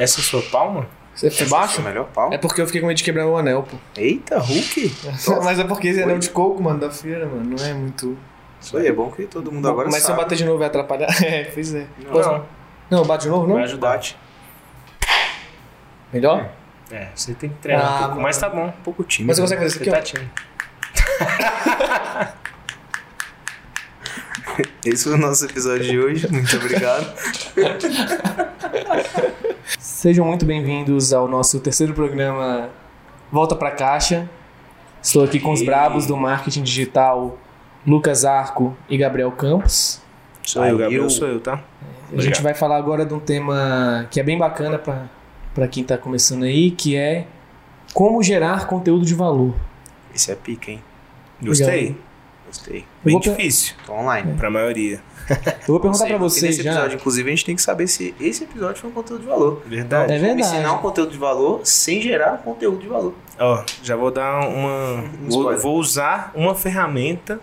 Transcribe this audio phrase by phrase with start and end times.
[0.00, 0.86] Essa é a sua palma?
[1.14, 1.80] Você foi baixo?
[1.80, 2.32] É melhor pau.
[2.32, 3.76] É porque eu fiquei com medo de quebrar o anel, pô.
[3.96, 4.94] Eita, Hulk.
[5.44, 8.16] Mas é porque esse anel de coco, mano, da feira, mano, não é muito.
[8.60, 10.20] Isso aí é bom que todo mundo agora Mas se eu sabe.
[10.22, 11.08] bater de novo vai atrapalhar.
[11.24, 11.86] É, pois é.
[11.98, 12.10] Não.
[12.12, 12.44] Pois não.
[12.90, 13.54] Não, bate de novo, não?
[13.54, 13.90] Vai ajudar.
[13.92, 14.16] Bate.
[16.12, 16.50] Melhor?
[16.90, 18.10] É, você tem que treinar Ah, um pouco.
[18.12, 18.22] mano.
[18.22, 19.28] Mas tá bom, um pouco tímido.
[19.28, 20.30] Mas você consegue fazer isso aqui, tá tímido.
[24.84, 26.28] Esse foi o nosso episódio de hoje.
[26.30, 27.14] Muito obrigado.
[30.00, 32.70] Sejam muito bem-vindos ao nosso terceiro programa
[33.30, 34.26] Volta pra Caixa.
[35.02, 37.36] Estou aqui com os brabos do marketing digital,
[37.86, 40.00] Lucas Arco e Gabriel Campos.
[40.42, 41.62] Sou eu, Gabriel, eu- sou eu, tá?
[42.16, 45.06] A gente vai falar agora de um tema que é bem bacana para
[45.52, 47.26] para quem tá começando aí, que é
[47.92, 49.54] como gerar conteúdo de valor.
[50.14, 50.82] Esse é pica, hein?
[51.42, 51.94] Gostei.
[52.46, 52.86] Gostei.
[53.04, 54.32] Bem difícil Tô online.
[54.38, 54.98] pra maioria.
[55.66, 56.72] Eu vou perguntar para vocês nesse já.
[56.72, 59.62] episódio, inclusive, a gente tem que saber se esse episódio foi um conteúdo de valor.
[59.66, 60.12] Verdade.
[60.12, 60.40] É Como verdade.
[60.40, 63.14] ensinar um conteúdo de valor sem gerar um conteúdo de valor.
[63.38, 65.04] Ó, já vou dar uma.
[65.28, 67.40] vou, vou usar uma ferramenta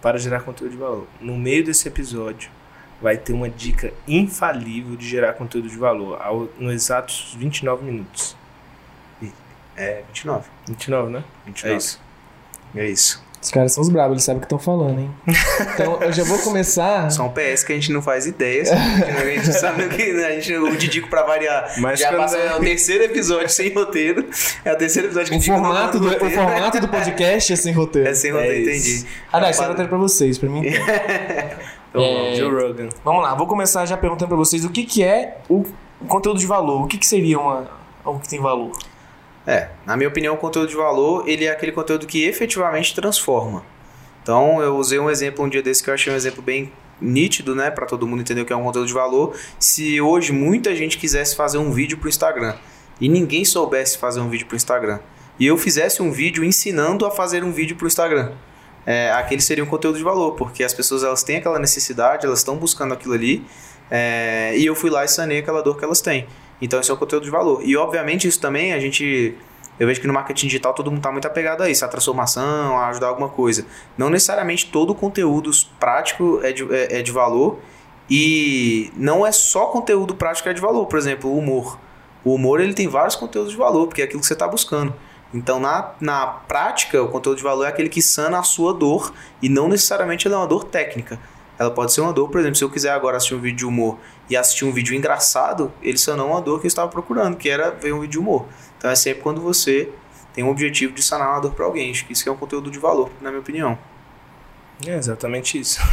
[0.00, 1.06] para gerar conteúdo de valor.
[1.20, 2.50] No meio desse episódio,
[3.02, 8.36] vai ter uma dica infalível de gerar conteúdo de valor, ao, no exatos 29 minutos.
[9.76, 10.44] É, 29.
[10.66, 11.24] 29, né?
[11.46, 11.72] 29.
[11.72, 12.00] É isso.
[12.74, 13.27] É isso.
[13.40, 15.10] Os caras são os brabos, eles sabem o que estão falando, hein?
[15.74, 17.08] Então eu já vou começar.
[17.10, 18.64] Só um PS que a gente não faz ideia.
[18.66, 18.80] sabe?
[19.12, 20.12] a gente sabe o que.
[20.12, 20.26] né?
[20.26, 22.36] A gente, o Didico, pra variar, Mas já passa.
[22.36, 24.26] é- É o terceiro episódio sem roteiro.
[24.64, 28.08] É o terceiro episódio que O formato, do, o formato do podcast é sem roteiro.
[28.08, 28.88] É sem É roteiro, isso.
[28.90, 29.06] entendi.
[29.32, 30.62] Ah, não, isso é Rapaz, roteiro pra vocês, pra mim.
[31.90, 32.34] então, É.
[32.34, 32.88] Joe Rogan.
[33.04, 35.64] Vamos lá, vou começar já perguntando pra vocês o que, que é o
[36.08, 36.82] conteúdo de valor.
[36.82, 37.68] O que, que seria uma,
[38.04, 38.72] algo que tem valor?
[39.48, 43.64] É, na minha opinião, o conteúdo de valor, ele é aquele conteúdo que efetivamente transforma.
[44.22, 47.54] Então, eu usei um exemplo um dia desse que eu achei um exemplo bem nítido,
[47.54, 49.34] né, Pra todo mundo entender o que é um conteúdo de valor.
[49.58, 52.56] Se hoje muita gente quisesse fazer um vídeo pro Instagram
[53.00, 54.98] e ninguém soubesse fazer um vídeo pro Instagram,
[55.40, 58.32] e eu fizesse um vídeo ensinando a fazer um vídeo pro Instagram,
[58.84, 62.40] é, aquele seria um conteúdo de valor, porque as pessoas elas têm aquela necessidade, elas
[62.40, 63.46] estão buscando aquilo ali,
[63.90, 66.26] é, e eu fui lá e sanei aquela dor que elas têm.
[66.60, 67.62] Então, esse é um conteúdo de valor.
[67.64, 69.34] E, obviamente, isso também a gente.
[69.78, 72.76] Eu vejo que no marketing digital todo mundo está muito apegado a isso, a transformação,
[72.76, 73.64] a ajudar alguma coisa.
[73.96, 77.58] Não necessariamente todo conteúdo prático é de, é, é de valor.
[78.10, 80.86] E não é só conteúdo prático que é de valor.
[80.86, 81.78] Por exemplo, o humor.
[82.24, 84.92] O humor ele tem vários conteúdos de valor, porque é aquilo que você está buscando.
[85.32, 89.12] Então, na, na prática, o conteúdo de valor é aquele que sana a sua dor
[89.42, 91.20] e não necessariamente ela é uma dor técnica.
[91.58, 93.66] Ela pode ser uma dor, por exemplo, se eu quiser agora assistir um vídeo de
[93.66, 93.98] humor
[94.28, 97.70] e assistir um vídeo engraçado, ele sanou uma dor que eu estava procurando, que era
[97.70, 98.46] ver um vídeo de humor.
[98.76, 99.88] Então é sempre quando você
[100.34, 101.90] tem um objetivo de sanar uma dor para alguém.
[101.90, 103.78] Acho que isso que é um conteúdo de valor, na minha opinião.
[104.86, 105.80] É exatamente isso.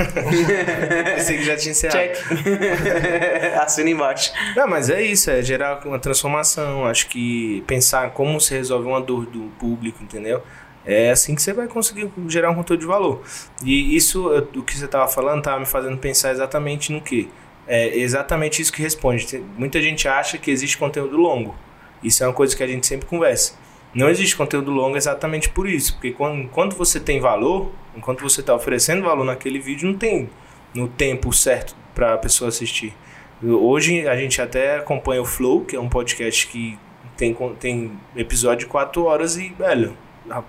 [1.16, 1.98] Pensei que já tinha encerrado.
[1.98, 3.58] Check.
[3.60, 4.32] Assina embaixo.
[4.56, 6.86] Não, mas é isso, é gerar uma transformação.
[6.86, 10.44] Acho que pensar como se resolve uma dor do público, entendeu?
[10.86, 13.24] É assim que você vai conseguir gerar um conteúdo de valor.
[13.64, 17.28] E isso, o que você estava falando, estava me fazendo pensar exatamente no quê?
[17.68, 19.44] É exatamente isso que responde.
[19.58, 21.56] Muita gente acha que existe conteúdo longo.
[22.04, 23.58] Isso é uma coisa que a gente sempre conversa.
[23.94, 25.94] Não existe conteúdo longo exatamente por isso.
[25.94, 30.30] Porque quando, enquanto você tem valor, enquanto você está oferecendo valor naquele vídeo, não tem
[30.74, 32.94] no tempo certo para a pessoa assistir.
[33.42, 36.78] Hoje a gente até acompanha o Flow, que é um podcast que
[37.16, 39.96] tem, tem episódio de 4 horas e, velho,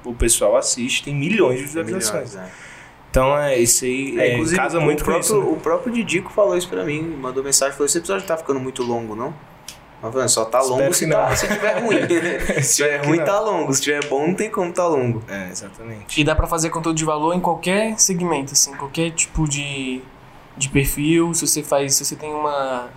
[0.04, 2.34] o pessoal assiste, tem milhões de visualizações.
[2.34, 2.75] Milhões, é.
[3.16, 5.40] Então é isso aí, É, é, inclusive, casa o muito com próprio, isso.
[5.40, 5.50] né?
[5.50, 8.82] O próprio Didico falou isso pra mim, mandou mensagem, falou, esse episódio tá ficando muito
[8.82, 9.32] longo, não?
[10.02, 11.16] Mas, mano, só tá longo se, não.
[11.16, 11.96] tá, se tiver ruim.
[12.62, 13.72] se tiver ruim, tá longo.
[13.72, 15.22] Se tiver bom, não tem como tá longo.
[15.26, 16.20] É, exatamente.
[16.20, 20.02] E dá pra fazer conteúdo de valor em qualquer segmento, assim, qualquer tipo de,
[20.54, 21.32] de perfil.
[21.32, 22.90] Se você faz, se você tem uma,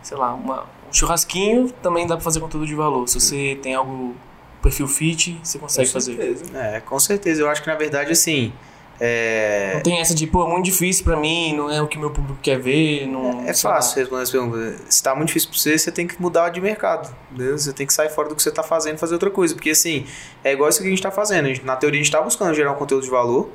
[0.00, 3.08] sei lá, uma, um churrasquinho, também dá pra fazer conteúdo de valor.
[3.08, 4.14] Se você tem algo,
[4.62, 6.14] perfil fit, você consegue Com fazer.
[6.16, 6.44] certeza.
[6.56, 7.42] É, com certeza.
[7.42, 8.52] Eu acho que, na verdade, assim...
[8.98, 11.98] É, Não tem essa de, pô, é muito difícil pra mim, não é o que
[11.98, 13.42] meu público quer ver, não...
[13.42, 13.54] É lá.
[13.54, 14.76] fácil responder essa pergunta.
[14.88, 17.14] Se tá muito difícil pra você, você tem que mudar de mercado.
[17.30, 17.58] Entendeu?
[17.58, 19.54] Você tem que sair fora do que você tá fazendo e fazer outra coisa.
[19.54, 20.06] Porque assim,
[20.42, 21.46] é igual isso que a gente tá fazendo.
[21.48, 23.50] Gente- na teoria a gente tá buscando gerar um conteúdo de valor.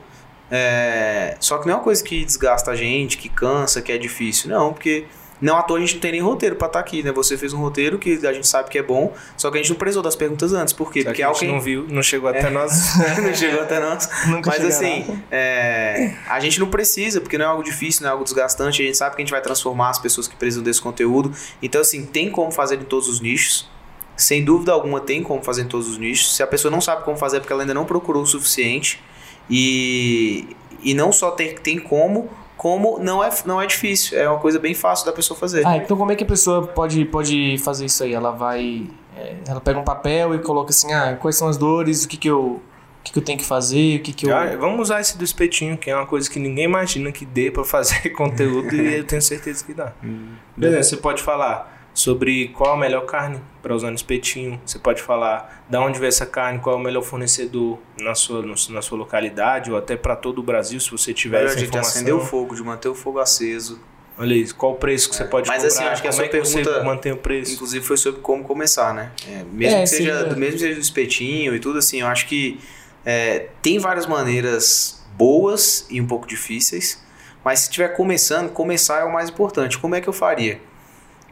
[0.51, 3.97] é, Só que não é uma coisa que desgasta a gente, que cansa, que é
[3.97, 4.49] difícil.
[4.49, 5.05] Não, porque
[5.41, 7.11] não à toa a gente não tem nem roteiro pra estar aqui, né?
[7.11, 9.71] Você fez um roteiro que a gente sabe que é bom, só que a gente
[9.71, 10.73] não precisou das perguntas antes.
[10.73, 11.01] Por quê?
[11.01, 12.97] Só Porque que a gente alguém não viu, não chegou até nós.
[13.21, 14.07] não chegou até nós.
[14.27, 18.11] Nunca Mas assim, é, a gente não precisa, porque não é algo difícil, não é
[18.11, 18.81] algo desgastante.
[18.81, 21.31] A gente sabe que a gente vai transformar as pessoas que precisam desse conteúdo.
[21.61, 23.69] Então, assim, tem como fazer em todos os nichos.
[24.15, 26.35] Sem dúvida alguma, tem como fazer em todos os nichos.
[26.35, 29.01] Se a pessoa não sabe como fazer, é porque ela ainda não procurou o suficiente.
[29.49, 32.29] E, e não só tem, tem como,
[32.61, 35.65] como não é, não é difícil, é uma coisa bem fácil da pessoa fazer.
[35.65, 38.13] Ah, então como é que a pessoa pode, pode fazer isso aí?
[38.13, 38.87] Ela vai.
[39.17, 42.17] é, ela pega um papel e coloca assim, ah, quais são as dores, o que,
[42.17, 42.61] que eu.
[42.99, 44.37] O que, que eu tenho que fazer, o que, que eu.
[44.37, 47.49] Ah, vamos usar esse do espetinho, que é uma coisa que ninguém imagina que dê
[47.49, 49.93] pra fazer conteúdo e eu tenho certeza que dá.
[50.55, 54.59] Beleza, você pode falar sobre qual a melhor carne para usar no espetinho.
[54.65, 58.43] Você pode falar da onde veio essa carne, qual é o melhor fornecedor na sua,
[58.69, 61.65] na sua localidade ou até para todo o Brasil, se você tiver Melhor essa de
[61.65, 61.91] informação.
[61.91, 63.79] acender o fogo, de manter o fogo aceso.
[64.17, 66.25] Olha isso, qual o preço que você pode Mas, cobrar, assim, acho que a sua
[66.25, 67.53] é que pergunta- mantém o preço.
[67.53, 69.11] Inclusive foi sobre como começar, né?
[69.27, 72.01] É, mesmo, É, que seja, seria- do mesmo que seja do espetinho e tudo assim,
[72.01, 72.59] eu acho que
[73.05, 77.01] é, tem várias maneiras boas e um pouco difíceis,
[77.43, 79.77] mas se estiver começando, começar é o mais importante.
[79.79, 80.61] Como é que eu faria?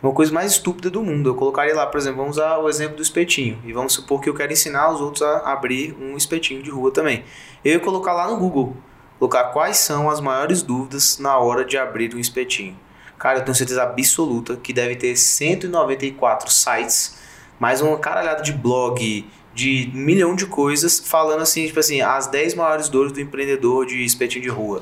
[0.01, 1.29] Uma coisa mais estúpida do mundo.
[1.29, 3.61] Eu colocaria lá, por exemplo, vamos usar o exemplo do espetinho.
[3.65, 6.89] E vamos supor que eu quero ensinar os outros a abrir um espetinho de rua
[6.89, 7.25] também.
[7.65, 8.77] Eu ia colocar lá no Google.
[9.17, 12.79] Colocar quais são as maiores dúvidas na hora de abrir um espetinho.
[13.17, 17.17] Cara, eu tenho certeza absoluta que deve ter 194 sites,
[17.59, 22.53] mais uma caralhada de blog, de milhão de coisas, falando assim, tipo assim, as 10
[22.53, 24.81] maiores dores do empreendedor de espetinho de rua.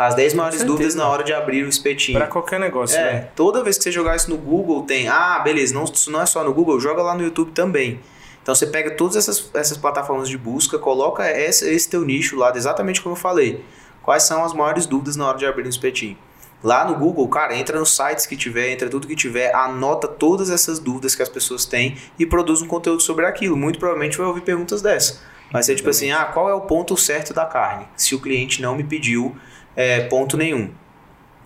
[0.00, 0.72] As 10 maiores certeza.
[0.72, 2.16] dúvidas na hora de abrir o espetinho.
[2.16, 3.28] Para qualquer negócio, É, né?
[3.36, 5.08] toda vez que você jogar isso no Google, tem.
[5.08, 8.00] Ah, beleza, não, isso não é só no Google, joga lá no YouTube também.
[8.42, 12.50] Então você pega todas essas, essas plataformas de busca, coloca esse, esse teu nicho lá,
[12.56, 13.62] exatamente como eu falei.
[14.02, 16.16] Quais são as maiores dúvidas na hora de abrir um espetinho?
[16.64, 20.48] Lá no Google, cara, entra nos sites que tiver, entra tudo que tiver, anota todas
[20.48, 23.54] essas dúvidas que as pessoas têm e produz um conteúdo sobre aquilo.
[23.54, 25.20] Muito provavelmente vai ouvir perguntas dessa.
[25.50, 27.86] Vai ser tipo assim, ah, qual é o ponto certo da carne?
[27.96, 29.36] Se o cliente não me pediu
[29.74, 30.70] é, ponto nenhum.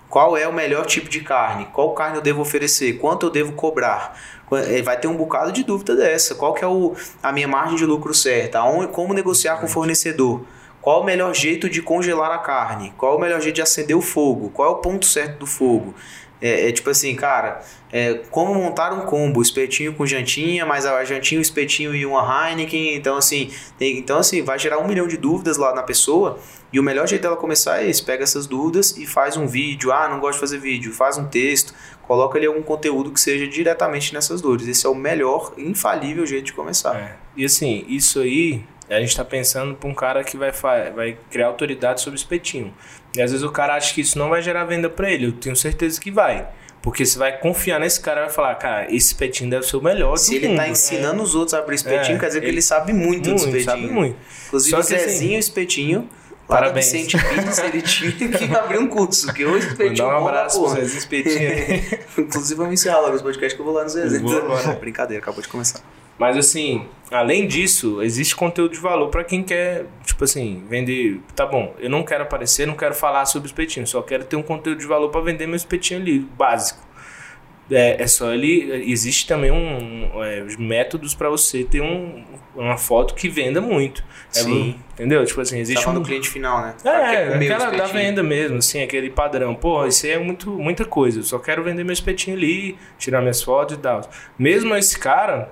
[0.08, 1.66] Qual é o melhor tipo de carne?
[1.72, 2.98] Qual carne eu devo oferecer?
[2.98, 4.16] Quanto eu devo cobrar?
[4.52, 6.36] Eh, Vai ter um bocado de dúvida dessa.
[6.36, 8.60] Qual que é o, a minha margem de lucro certa?
[8.92, 10.44] Como negociar com o fornecedor?
[10.80, 12.92] Qual o melhor jeito de congelar a carne?
[12.96, 14.50] Qual o melhor jeito de acender o fogo?
[14.50, 15.94] Qual é o ponto certo do fogo?
[16.44, 21.02] É, é tipo assim, cara, é, como montar um combo, espetinho com jantinha, mas a
[21.02, 22.94] jantinha, o espetinho e uma Heineken.
[22.94, 26.38] Então, assim, tem- então, assim, vai gerar um milhão de dúvidas lá na pessoa.
[26.70, 29.91] E o melhor jeito dela começar é esse: pega essas dúvidas e faz um vídeo.
[29.91, 33.46] Ah, não gosto de fazer vídeo, faz um texto, coloca ali algum conteúdo que seja
[33.46, 34.69] diretamente nessas dores.
[34.69, 36.94] Esse é o melhor, infalível jeito de começar.
[36.96, 37.17] É.
[37.35, 40.50] E assim, isso aí, a gente tá pensando pra um cara que vai,
[40.94, 42.72] vai criar autoridade sobre espetinho.
[43.16, 45.26] E às vezes o cara acha que isso não vai gerar venda pra ele.
[45.26, 46.46] Eu tenho certeza que vai.
[46.82, 49.82] Porque você vai confiar nesse cara e vai falar, cara, esse espetinho deve ser o
[49.82, 50.56] melhor Se ele mundo.
[50.58, 53.31] tá ensinando os outros a abrir espetinho, É, quer dizer que ele- ele sabe muito,
[53.31, 53.64] muito, do espetinho.
[53.64, 54.16] sabe muito.
[54.48, 56.08] Inclusive, Só o assim- Zezinho Espetinho, lá
[56.46, 56.93] Parabéns.
[56.93, 60.61] da Vicente Pires, ele tinha que abrir um curso, que hoje espetinho Mandar um abraço
[60.61, 60.70] pro.
[60.70, 62.00] Zezinho Espetinho.
[62.19, 64.20] Inclusive, vamos encerrar logo esse podcast que eu vou lá no.
[64.20, 64.73] Vou agora.
[64.75, 65.81] Brincadeira, acabou de começar.
[66.19, 71.20] Mas assim, além disso, existe conteúdo de valor pra quem quer, tipo assim, vender.
[71.35, 74.43] Tá bom, eu não quero aparecer, não quero falar sobre espetinho, só quero ter um
[74.43, 76.81] conteúdo de valor pra vender meu espetinho ali, básico.
[77.70, 78.90] É, é só ali.
[78.90, 82.25] Existe também um, é, os métodos pra você ter um,
[82.55, 84.05] uma foto que venda muito.
[84.34, 84.76] É, Sim.
[84.93, 85.25] entendeu?
[85.25, 86.00] Tipo assim, existe Tava um.
[86.00, 86.75] no cliente final, né?
[86.84, 89.55] É, comer o aquela da venda mesmo, assim, aquele padrão.
[89.55, 91.20] Pô, isso aí é muito, muita coisa.
[91.20, 94.02] Eu só quero vender meu espetinho ali, tirar minhas fotos e tal.
[94.38, 95.50] Mesmo esse cara,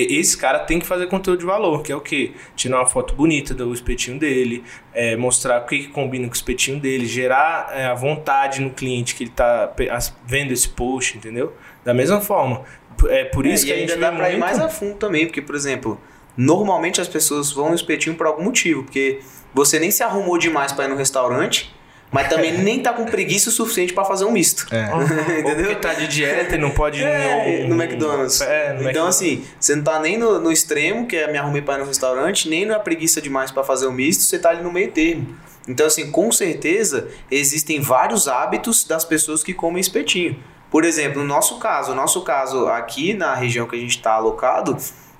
[0.00, 2.32] esse cara tem que fazer conteúdo de valor, que é o quê?
[2.56, 6.36] Tirar uma foto bonita do espetinho dele, é, mostrar o que, que combina com o
[6.36, 11.16] espetinho dele, gerar é, a vontade no cliente que ele tá as- vendo esse post,
[11.16, 11.52] entendeu?
[11.84, 12.62] Da mesma forma.
[13.08, 15.26] É por isso É, que a gente ainda dá pra ir mais a fundo também,
[15.26, 16.00] porque, por exemplo,
[16.36, 19.20] normalmente as pessoas vão no espetinho por algum motivo, porque
[19.52, 21.74] você nem se arrumou demais pra ir no restaurante,
[22.14, 24.66] mas também nem tá com preguiça o suficiente pra fazer um misto.
[24.72, 24.88] É.
[24.94, 25.54] Ou Entendeu?
[25.56, 28.40] porque tá de dieta e não pode ir É, no, no McDonald's.
[28.40, 29.16] É, no então, McDonald's.
[29.16, 31.86] assim, você não tá nem no, no extremo, que é me arrumei pra ir no
[31.86, 35.36] restaurante, nem na preguiça demais pra fazer o misto, você tá ali no meio termo.
[35.66, 40.38] Então, assim, com certeza, existem vários hábitos das pessoas que comem espetinho.
[40.70, 44.12] Por exemplo, no nosso caso, no nosso caso aqui na região que a gente está
[44.12, 44.76] alocado,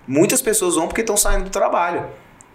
[0.06, 2.04] muitas pessoas vão porque estão saindo do trabalho.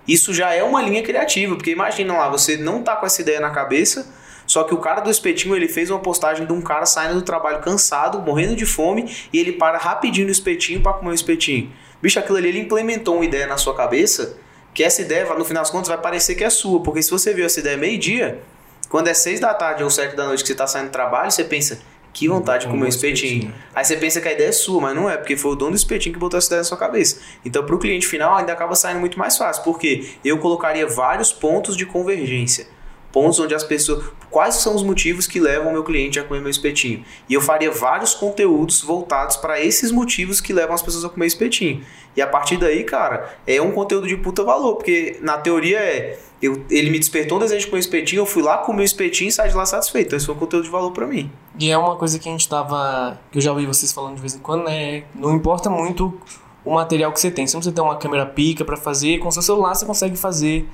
[0.08, 3.40] Isso já é uma linha criativa, porque imagina lá, você não tá com essa ideia
[3.40, 4.08] na cabeça,
[4.50, 7.22] só que o cara do espetinho, ele fez uma postagem de um cara saindo do
[7.22, 11.72] trabalho cansado, morrendo de fome, e ele para rapidinho no espetinho para comer o espetinho.
[12.02, 14.38] Bicho, aquilo ali, ele implementou uma ideia na sua cabeça,
[14.74, 17.32] que essa ideia, no final das contas, vai parecer que é sua, porque se você
[17.32, 18.42] viu essa ideia meio-dia,
[18.90, 21.30] quando é seis da tarde ou sete da noite que você tá saindo do trabalho,
[21.30, 21.80] você pensa,
[22.12, 23.54] que vontade de comer um espetinho.
[23.76, 25.74] Aí você pensa que a ideia é sua, mas não é, porque foi o dono
[25.74, 27.22] do espetinho que botou essa ideia na sua cabeça.
[27.46, 31.32] Então, para o cliente final, ainda acaba saindo muito mais fácil, porque eu colocaria vários
[31.32, 32.79] pontos de convergência.
[33.12, 34.04] Pontos onde as pessoas.
[34.30, 37.04] Quais são os motivos que levam o meu cliente a comer meu espetinho?
[37.28, 41.26] E eu faria vários conteúdos voltados para esses motivos que levam as pessoas a comer
[41.26, 41.84] espetinho.
[42.16, 46.20] E a partir daí, cara, é um conteúdo de puta valor, porque na teoria é.
[46.42, 49.28] Eu, ele me despertou um desejo de comer espetinho, eu fui lá comer o espetinho
[49.28, 50.08] e saí de lá satisfeito.
[50.08, 51.30] Então, esse foi um conteúdo de valor para mim.
[51.60, 53.20] E é uma coisa que a gente tava.
[53.30, 55.04] que eu já ouvi vocês falando de vez em quando, né?
[55.14, 56.18] Não importa muito
[56.64, 57.46] o material que você tem.
[57.46, 60.66] Se você tem uma câmera pica para fazer, com seu celular você consegue fazer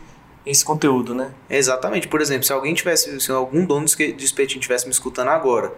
[0.46, 1.32] esse conteúdo, né?
[1.50, 2.08] Exatamente.
[2.08, 5.74] Por exemplo, se alguém tivesse, se algum dono de espetinho tivesse me escutando agora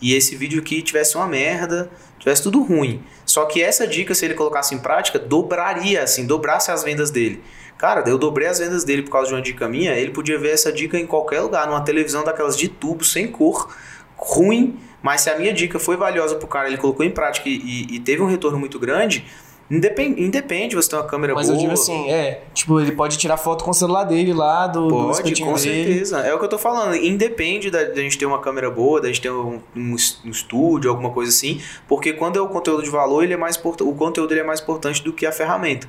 [0.00, 3.02] e esse vídeo aqui tivesse uma merda, tivesse tudo ruim.
[3.26, 7.42] Só que essa dica, se ele colocasse em prática, dobraria, assim, dobrasse as vendas dele.
[7.78, 9.92] Cara, eu dobrei as vendas dele por causa de uma dica minha.
[9.94, 13.74] Ele podia ver essa dica em qualquer lugar, numa televisão daquelas de tubo, sem cor,
[14.16, 14.78] ruim.
[15.02, 17.98] Mas se a minha dica foi valiosa pro cara, ele colocou em prática e, e
[17.98, 19.24] teve um retorno muito grande,
[19.72, 21.56] Independe, independe você tem uma câmera Mas boa.
[21.56, 24.86] eu digo assim, é, tipo, ele pode tirar foto com o celular dele lá, do,
[24.86, 25.84] do Pode, espetinho com dele.
[25.84, 26.20] certeza.
[26.20, 26.94] É o que eu tô falando.
[26.94, 30.90] Independe da, da gente ter uma câmera boa, da gente ter um, um, um estúdio,
[30.90, 31.58] alguma coisa assim.
[31.88, 34.60] Porque quando é o conteúdo de valor, ele é mais o conteúdo ele é mais
[34.60, 35.88] importante do que a ferramenta.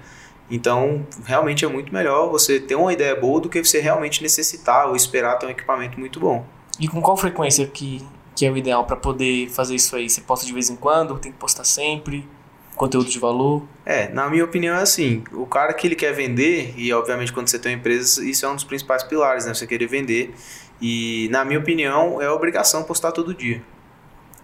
[0.50, 4.88] Então, realmente é muito melhor você ter uma ideia boa do que você realmente necessitar
[4.88, 6.46] ou esperar ter um equipamento muito bom.
[6.80, 8.02] E com qual frequência que,
[8.34, 10.10] que é o ideal pra poder fazer isso aí?
[10.10, 11.18] Você posta de vez em quando?
[11.20, 12.26] Tem que postar sempre?
[12.76, 13.64] Conteúdo de valor?
[13.86, 17.48] É, na minha opinião é assim, o cara que ele quer vender, e obviamente quando
[17.48, 19.54] você tem uma empresa, isso é um dos principais pilares, né?
[19.54, 20.34] Você querer vender.
[20.82, 23.62] E na minha opinião, é obrigação postar todo dia.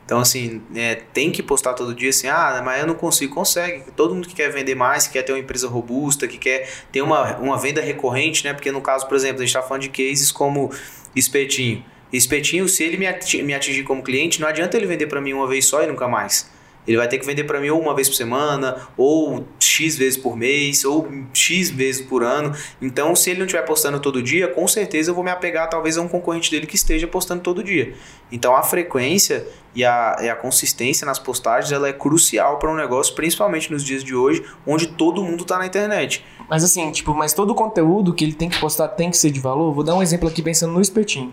[0.06, 3.92] Então, assim, é, tem que postar todo dia assim, ah, mas eu não consigo, consegue.
[3.92, 7.02] Todo mundo que quer vender mais, que quer ter uma empresa robusta, que quer ter
[7.02, 8.54] uma, uma venda recorrente, né?
[8.54, 10.72] Porque no caso, por exemplo, a gente está falando de cases como
[11.16, 11.84] espetinho.
[12.12, 15.34] Espetinho, se ele me ati- me atingir como cliente, não adianta ele vender para mim
[15.34, 16.50] uma vez só e nunca mais.
[16.90, 20.18] Ele vai ter que vender para mim ou uma vez por semana, ou X vezes
[20.18, 22.52] por mês, ou X vezes por ano.
[22.82, 26.00] Então, se ele não estiver postando todo dia, com certeza eu vou me apegar talvez
[26.00, 27.94] a um concorrente dele que esteja postando todo dia.
[28.32, 32.76] Então, a frequência e a, e a consistência nas postagens ela é crucial para um
[32.76, 36.26] negócio, principalmente nos dias de hoje, onde todo mundo está na internet.
[36.50, 39.30] Mas assim, tipo, mas todo o conteúdo que ele tem que postar tem que ser
[39.30, 39.72] de valor.
[39.76, 41.32] Vou dar um exemplo aqui pensando no espetinho.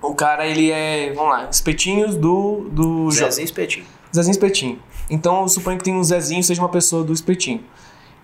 [0.00, 3.97] O cara, ele é, vamos lá, espetinhos do, do Zezinho Espetinho.
[4.14, 4.78] Zezinho Espetinho.
[5.10, 7.62] Então, eu suponho que tem um Zezinho seja uma pessoa do Espetinho.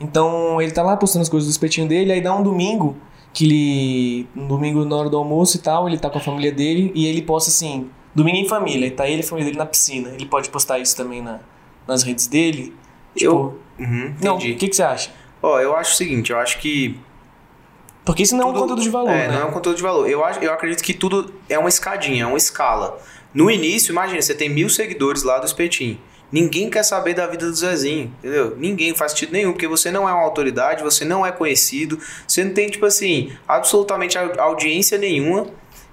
[0.00, 2.97] Então, ele tá lá postando as coisas do Espetinho dele, aí dá um domingo,
[3.33, 4.29] que ele...
[4.37, 7.07] Um domingo na hora do almoço e tal, ele tá com a família dele, e
[7.07, 10.11] ele posta assim, domingo em família, e tá ele e a família dele na piscina.
[10.11, 11.41] Ele pode postar isso também na,
[11.87, 12.75] nas redes dele?
[13.17, 15.11] Tipo, Eu- Uhum, não, o que, que você acha?
[15.43, 16.97] Ó, eu acho o seguinte, eu acho que
[18.04, 19.34] Porque isso não é um Tudo- conteúdo de valor, é, né?
[19.34, 20.08] não é um conteúdo de valor.
[20.08, 22.99] Eu, acho, eu acredito que tudo é uma escadinha, é uma escala.
[23.32, 25.99] No início, imagina, você tem mil seguidores lá do Espetinho.
[26.30, 28.54] Ninguém quer saber da vida do Zezinho, entendeu?
[28.58, 32.42] Ninguém faz sentido nenhum, porque você não é uma autoridade, você não é conhecido, você
[32.44, 35.46] não tem, tipo assim, absolutamente au- audiência nenhuma.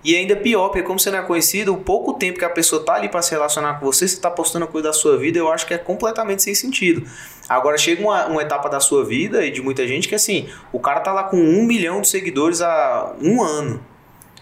[0.03, 2.83] E ainda pior, porque como você não é conhecido, o pouco tempo que a pessoa
[2.83, 5.47] tá ali para se relacionar com você, você tá postando coisa da sua vida, eu
[5.51, 7.07] acho que é completamente sem sentido.
[7.51, 10.79] Agora chega uma, uma etapa da sua vida e de muita gente que assim, o
[10.79, 13.85] cara tá lá com um milhão de seguidores há um ano.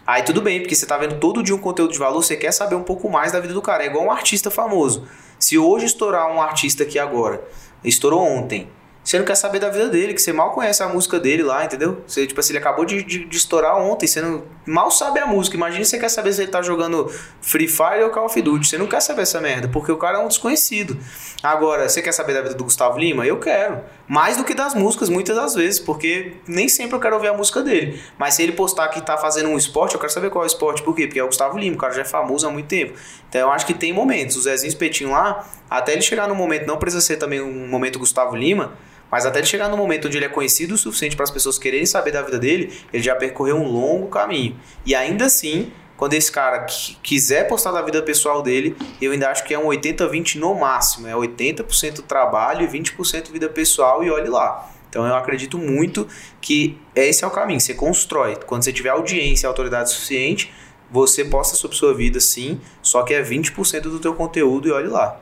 [0.05, 2.51] Aí tudo bem, porque você tá vendo todo dia um conteúdo de valor, você quer
[2.51, 3.83] saber um pouco mais da vida do cara.
[3.83, 5.07] É igual um artista famoso.
[5.39, 7.43] Se hoje estourar um artista aqui agora,
[7.83, 8.69] estourou ontem,
[9.09, 11.65] você não quer saber da vida dele, que você mal conhece a música dele lá,
[11.65, 12.03] entendeu?
[12.05, 15.25] Você, tipo assim, ele acabou de, de, de estourar ontem, você não, mal sabe a
[15.25, 15.57] música.
[15.57, 17.11] Imagina você quer saber se ele tá jogando
[17.41, 18.67] Free Fire ou Call of Duty.
[18.67, 20.95] Você não quer saber essa merda, porque o cara é um desconhecido.
[21.41, 23.25] Agora, você quer saber da vida do Gustavo Lima?
[23.25, 23.81] Eu quero.
[24.07, 27.33] Mais do que das músicas, muitas das vezes, porque nem sempre eu quero ouvir a
[27.33, 27.99] música dele.
[28.15, 30.47] Mas se ele postar que tá fazendo um esporte, eu quero saber qual é o
[30.47, 30.83] esporte.
[30.83, 31.07] Por quê?
[31.07, 32.93] Porque é o Gustavo Lima, o cara já é famoso há muito tempo.
[33.27, 34.35] Então eu acho que tem momentos.
[34.35, 37.97] O Zezinho Espetinho lá, até ele chegar no momento, não precisa ser também um momento
[37.97, 38.77] Gustavo Lima,
[39.11, 41.85] mas até chegar no momento onde ele é conhecido o suficiente para as pessoas quererem
[41.85, 44.55] saber da vida dele, ele já percorreu um longo caminho.
[44.85, 49.29] E ainda assim, quando esse cara qui- quiser postar da vida pessoal dele, eu ainda
[49.29, 51.07] acho que é um 80-20 no máximo.
[51.07, 54.69] É 80% trabalho e 20% vida pessoal e olhe lá.
[54.89, 56.07] Então eu acredito muito
[56.41, 57.59] que esse é o caminho.
[57.59, 58.35] Você constrói.
[58.47, 60.51] Quando você tiver audiência e autoridade suficiente,
[60.89, 64.87] você posta sobre sua vida sim, só que é 20% do teu conteúdo e olhe
[64.87, 65.19] lá.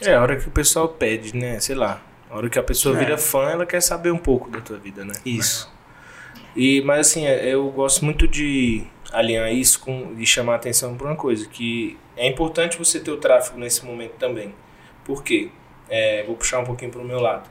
[0.00, 1.60] É a hora que o pessoal pede, né?
[1.60, 2.00] Sei lá.
[2.30, 2.98] A hora que a pessoa É.
[2.98, 5.12] vira fã, ela quer saber um pouco da tua vida, né?
[5.24, 5.70] Isso.
[6.54, 10.96] E, mas assim, é, eu gosto muito de alinhar isso com de chamar a atenção
[10.96, 14.54] para uma coisa, que é importante você ter o tráfego nesse momento também.
[15.04, 15.50] Por quê?
[15.88, 17.48] É, vou puxar um pouquinho para o meu lado.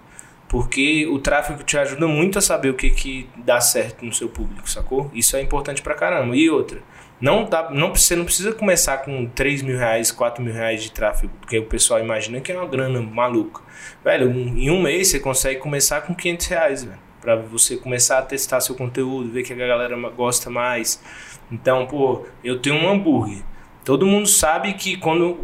[0.47, 4.29] Porque o tráfego te ajuda muito a saber o que, que dá certo no seu
[4.29, 5.11] público, sacou?
[5.13, 6.35] Isso é importante pra caramba.
[6.35, 6.81] E outra,
[7.21, 10.91] não dá, não, você não precisa começar com 3 mil reais, 4 mil reais de
[10.91, 13.61] tráfego, porque o pessoal imagina que é uma grana maluca.
[14.03, 16.99] Velho, um- em um mês você consegue começar com 500 reais, velho.
[17.21, 21.03] para você começar a testar seu conteúdo, ver que a galera gosta mais.
[21.51, 23.43] Então, pô, eu tenho um hambúrguer.
[23.83, 25.37] Todo mundo sabe que quando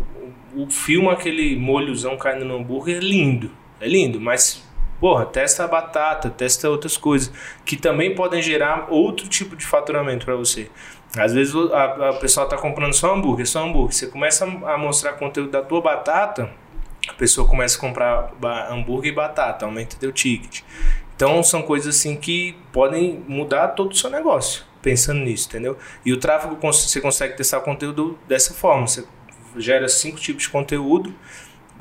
[0.56, 3.52] o filme aquele molhozão caindo no hambúrguer é lindo.
[3.82, 4.64] É lindo, mas
[5.02, 7.30] porra, testa a batata, testa outras coisas
[7.66, 10.70] que também podem gerar outro tipo de faturamento para você.
[11.18, 13.94] Às vezes a, a pessoa está comprando só hambúrguer, só hambúrguer.
[13.94, 16.50] Você começa a mostrar conteúdo da tua batata,
[17.08, 18.32] a pessoa começa a comprar
[18.70, 20.62] hambúrguer e batata, aumenta teu ticket.
[21.16, 25.78] Então são coisas assim que podem mudar todo o seu negócio, pensando nisso, entendeu?
[26.06, 28.86] E o tráfego você consegue testar conteúdo dessa forma.
[28.86, 29.06] Você
[29.58, 31.14] gera cinco tipos de conteúdo,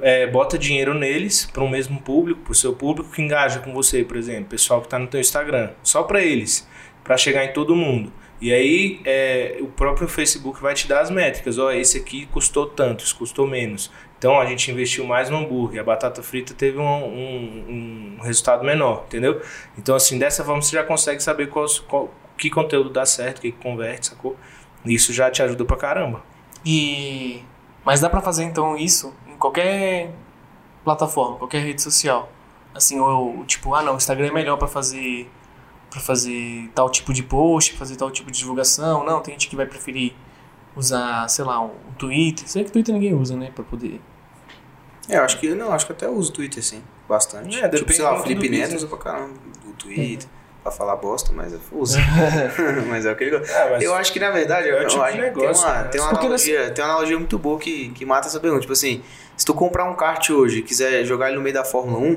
[0.00, 3.72] é, bota dinheiro neles para o mesmo público, para o seu público que engaja com
[3.72, 6.68] você, por exemplo, pessoal que está no teu Instagram, só para eles,
[7.02, 8.12] para chegar em todo mundo.
[8.44, 11.58] E aí é, o próprio Facebook vai te dar as métricas.
[11.58, 13.90] Ó, esse aqui custou tanto, esse custou menos.
[14.18, 15.80] Então a gente investiu mais no hambúrguer.
[15.80, 19.40] A batata frita teve um, um, um resultado menor, entendeu?
[19.78, 23.50] Então assim, dessa forma você já consegue saber qual, qual que conteúdo dá certo, que
[23.50, 24.36] converte, sacou?
[24.84, 26.22] Isso já te ajuda pra caramba.
[26.66, 27.42] E
[27.82, 30.12] mas dá para fazer então isso em qualquer
[30.84, 32.30] plataforma, qualquer rede social.
[32.74, 35.30] Assim, ou tipo, ah não, o Instagram é melhor para fazer
[35.94, 39.04] para fazer tal tipo de post, fazer tal tipo de divulgação.
[39.04, 40.12] Não, tem gente que vai preferir
[40.74, 42.48] usar, sei lá, o um Twitter.
[42.48, 44.00] Sei que o Twitter ninguém usa, né, para poder.
[45.08, 47.62] É, eu acho que não, acho que até uso o Twitter sim, bastante.
[47.62, 49.34] É, tipo, sei lá, o Felipe Neto usa pra caramba
[49.68, 50.28] o Twitter.
[50.28, 51.98] É pra falar bosta, mas eu uso.
[52.88, 53.54] mas é o que ele gosta.
[53.54, 55.88] É, eu acho que na verdade, é eu, tipo acho negócio, tem uma, né?
[55.88, 58.62] tem, uma analogia, tem uma analogia muito boa que, que mata essa pergunta.
[58.62, 59.04] Tipo assim,
[59.36, 62.16] se tu comprar um kart hoje e quiser jogar ele no meio da Fórmula 1,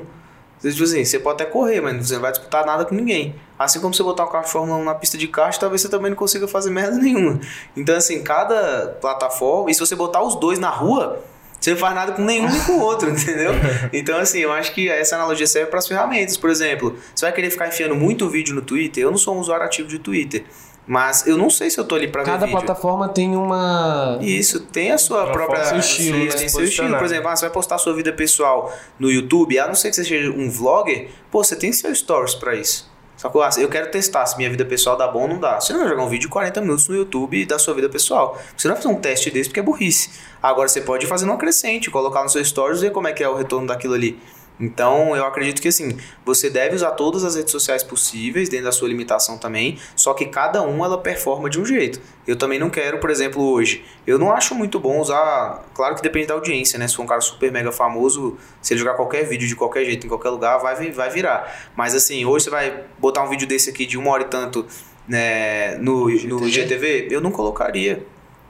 [0.60, 3.34] Tipo assim, você pode até correr, mas você não vai disputar nada com ninguém.
[3.58, 5.88] Assim como você botar um carro de Fórmula 1 na pista de kart, talvez você
[5.88, 7.40] também não consiga fazer merda nenhuma.
[7.76, 11.22] Então, assim, cada plataforma, e se você botar os dois na rua,
[11.60, 13.52] você não faz nada com nenhum nem com o outro, entendeu?
[13.92, 16.36] Então, assim, eu acho que essa analogia serve para as ferramentas.
[16.36, 19.02] Por exemplo, você vai querer ficar enfiando muito vídeo no Twitter?
[19.02, 20.44] Eu não sou um usuário ativo de Twitter.
[20.88, 24.18] Mas eu não sei se eu tô ali pra Cada ver Cada plataforma tem uma...
[24.22, 25.64] Isso, tem a sua Uma própria...
[25.66, 26.28] Seu estilo.
[26.32, 26.96] Tem seu estilo.
[26.96, 29.96] Por exemplo, ah, você vai postar sua vida pessoal no YouTube, a não ser que
[29.96, 32.90] você seja um vlogger, pô, você tem seu stories para isso.
[33.18, 35.60] Só que ah, eu quero testar se minha vida pessoal dá bom ou não dá.
[35.60, 38.40] Você não vai jogar um vídeo de 40 minutos no YouTube da sua vida pessoal.
[38.56, 40.10] Você não vai fazer um teste desse porque é burrice.
[40.40, 43.22] Agora você pode fazer uma crescente, colocar no seu stories e ver como é que
[43.22, 44.18] é o retorno daquilo ali.
[44.60, 48.72] Então, eu acredito que assim, você deve usar todas as redes sociais possíveis, dentro da
[48.72, 52.00] sua limitação também, só que cada uma ela performa de um jeito.
[52.26, 56.02] Eu também não quero, por exemplo, hoje, eu não acho muito bom usar, claro que
[56.02, 56.88] depende da audiência, né?
[56.88, 60.06] Se for um cara super mega famoso, se ele jogar qualquer vídeo de qualquer jeito,
[60.06, 61.70] em qualquer lugar, vai, vai virar.
[61.76, 64.66] Mas assim, hoje você vai botar um vídeo desse aqui de uma hora e tanto
[65.06, 68.04] né, no, no GTV, eu não colocaria.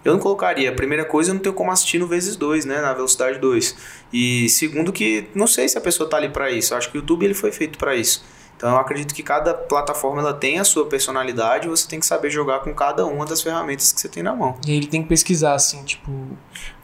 [0.04, 0.70] Eu não colocaria.
[0.70, 2.80] A primeira coisa, eu não tenho como assistir no vezes 2, né?
[2.80, 3.76] Na velocidade 2.
[4.12, 6.72] E segundo que não sei se a pessoa tá ali para isso.
[6.72, 8.24] Eu acho que o YouTube ele foi feito para isso.
[8.58, 12.06] Então eu acredito que cada plataforma ela tem a sua personalidade e você tem que
[12.06, 14.58] saber jogar com cada uma das ferramentas que você tem na mão.
[14.66, 16.10] E ele tem que pesquisar, assim, tipo.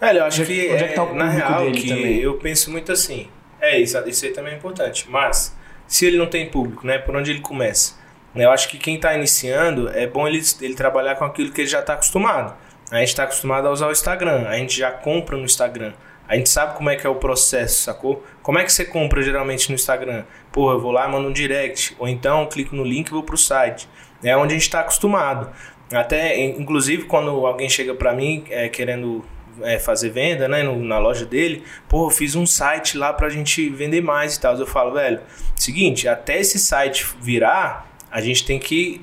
[0.01, 2.21] É, eu acho onde, que, onde é, que tá o na real, dele que também?
[2.21, 3.29] eu penso muito assim.
[3.61, 5.07] É, isso, isso aí também é importante.
[5.11, 5.57] Mas,
[5.89, 6.99] se ele não tem público, né?
[6.99, 7.95] Por onde ele começa?
[8.37, 11.69] Eu acho que quem está iniciando é bom ele, ele trabalhar com aquilo que ele
[11.69, 12.55] já está acostumado.
[12.91, 15.93] A gente está acostumado a usar o Instagram, a gente já compra no Instagram.
[16.27, 18.25] A gente sabe como é que é o processo, sacou?
[18.43, 20.25] Como é que você compra geralmente no Instagram?
[20.51, 23.37] Pô, eu vou lá, mando um direct, ou então clico no link e vou pro
[23.37, 23.89] site.
[24.23, 25.51] É onde a gente está acostumado.
[25.93, 29.23] Até, inclusive, quando alguém chega para mim é, querendo
[29.63, 33.29] é, fazer venda, né, no, na loja dele, pô, eu fiz um site lá pra
[33.29, 34.57] gente vender mais e tal.
[34.57, 35.21] Eu falo, velho,
[35.55, 39.03] seguinte, até esse site virar, a gente tem que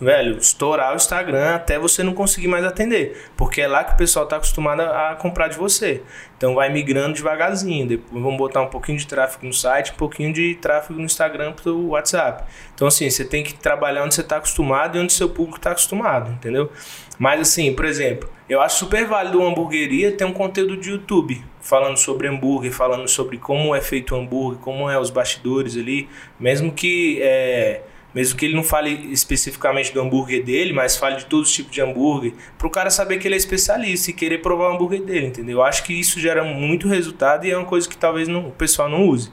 [0.00, 3.30] velho, estourar o Instagram até você não conseguir mais atender.
[3.36, 6.02] Porque é lá que o pessoal está acostumado a comprar de você.
[6.36, 7.86] Então vai migrando devagarzinho.
[7.86, 11.52] Depois vamos botar um pouquinho de tráfego no site, um pouquinho de tráfego no Instagram
[11.52, 12.44] para o WhatsApp.
[12.74, 15.72] Então, assim, você tem que trabalhar onde você está acostumado e onde seu público está
[15.72, 16.70] acostumado, entendeu?
[17.18, 21.42] Mas assim, por exemplo, eu acho super válido uma hamburgueria ter um conteúdo de YouTube
[21.60, 26.08] falando sobre hambúrguer, falando sobre como é feito o hambúrguer, como é os bastidores ali,
[26.38, 27.82] mesmo que é,
[28.14, 31.72] mesmo que ele não fale especificamente do hambúrguer dele, mas fale de todos os tipos
[31.72, 35.02] de hambúrguer, para o cara saber que ele é especialista e querer provar o hambúrguer
[35.02, 35.58] dele, entendeu?
[35.58, 38.52] Eu acho que isso gera muito resultado e é uma coisa que talvez não, o
[38.52, 39.30] pessoal não use.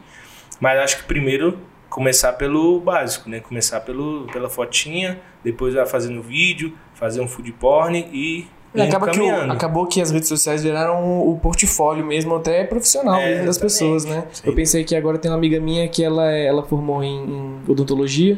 [0.59, 1.57] Mas acho que primeiro
[1.89, 3.39] começar pelo básico, né?
[3.39, 9.21] Começar pelo, pela fotinha, depois vai fazendo vídeo, fazer um food porn e acaba que
[9.21, 13.57] o, acabou que as redes sociais viraram o portfólio mesmo, até profissional é, mesmo das
[13.57, 14.25] pessoas, né?
[14.33, 14.43] Sim.
[14.45, 18.37] Eu pensei que agora tem uma amiga minha que ela, ela formou em, em odontologia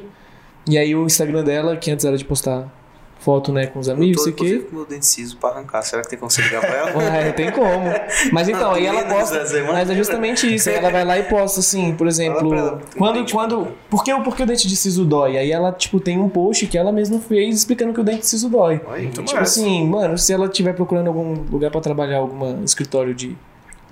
[0.67, 2.73] e aí o Instagram dela, que antes era de postar
[3.19, 4.60] foto, né, com os amigos, sei eu o quê.
[4.69, 5.82] com meu dente ciso pra arrancar.
[5.82, 6.97] Será que tem como você ligar pra ela?
[6.97, 7.89] Ué, tem como.
[8.32, 9.43] Mas então, Não, aí ela posta.
[9.71, 10.69] Mas é justamente isso.
[10.69, 12.53] Ela vai lá e posta assim, por exemplo.
[12.53, 13.30] ela, quando.
[13.30, 15.38] quando por, que, por que o dente de siso dói?
[15.38, 18.27] Aí ela, tipo, tem um post que ela mesma fez explicando que o dente de
[18.27, 18.80] siso dói.
[18.88, 23.36] Muito Tipo assim, mano, se ela estiver procurando algum lugar pra trabalhar, algum escritório de.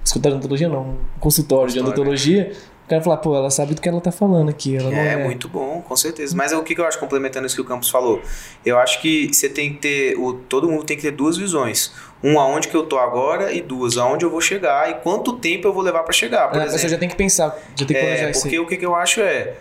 [0.03, 2.01] Escritório de odontologia, não, um consultório de Consultório.
[2.01, 2.51] odontologia,
[2.85, 4.77] o cara fala, pô, ela sabe do que ela tá falando aqui.
[4.77, 6.35] Ela não É, é, muito bom, com certeza.
[6.37, 8.21] Mas é o que eu acho, complementando isso que o Campos falou.
[8.63, 10.19] Eu acho que você tem que ter.
[10.19, 11.91] O, todo mundo tem que ter duas visões.
[12.23, 15.67] Um, aonde que eu tô agora, e duas, aonde eu vou chegar e quanto tempo
[15.67, 16.47] eu vou levar pra chegar.
[16.49, 18.41] Por a pessoa exemplo, já tem que pensar, já tem que planejar é, isso.
[18.41, 19.55] porque o que eu acho é.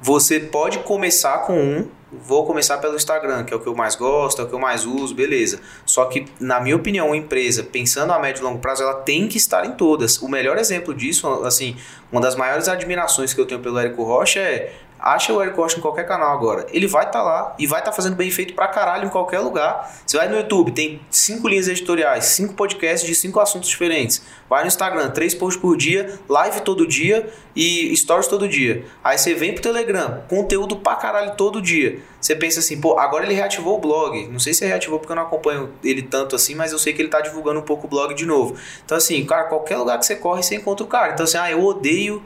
[0.00, 3.94] Você pode começar com um, vou começar pelo Instagram, que é o que eu mais
[3.94, 5.60] gosto, é o que eu mais uso, beleza.
[5.84, 9.28] Só que, na minha opinião, uma empresa, pensando a médio e longo prazo, ela tem
[9.28, 10.20] que estar em todas.
[10.20, 11.76] O melhor exemplo disso, assim,
[12.12, 14.72] uma das maiores admirações que eu tenho pelo Érico Rocha é.
[15.04, 16.64] Acha o Érico Rocha em qualquer canal agora.
[16.72, 19.94] Ele vai estar lá e vai estar fazendo bem feito pra caralho em qualquer lugar.
[20.06, 24.22] Você vai no YouTube, tem cinco linhas editoriais, cinco podcasts de cinco assuntos diferentes.
[24.48, 28.86] Vai no Instagram, três posts por dia, live todo dia e stories todo dia.
[29.04, 32.00] Aí você vem pro Telegram, conteúdo pra caralho todo dia.
[32.18, 34.26] Você pensa assim, pô, agora ele reativou o blog.
[34.28, 37.02] Não sei se reativou porque eu não acompanho ele tanto assim, mas eu sei que
[37.02, 38.56] ele tá divulgando um pouco o blog de novo.
[38.82, 41.12] Então, assim, cara, qualquer lugar que você corre, você encontra o cara.
[41.12, 42.22] Então, assim, ah, eu odeio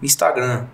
[0.00, 0.68] Instagram.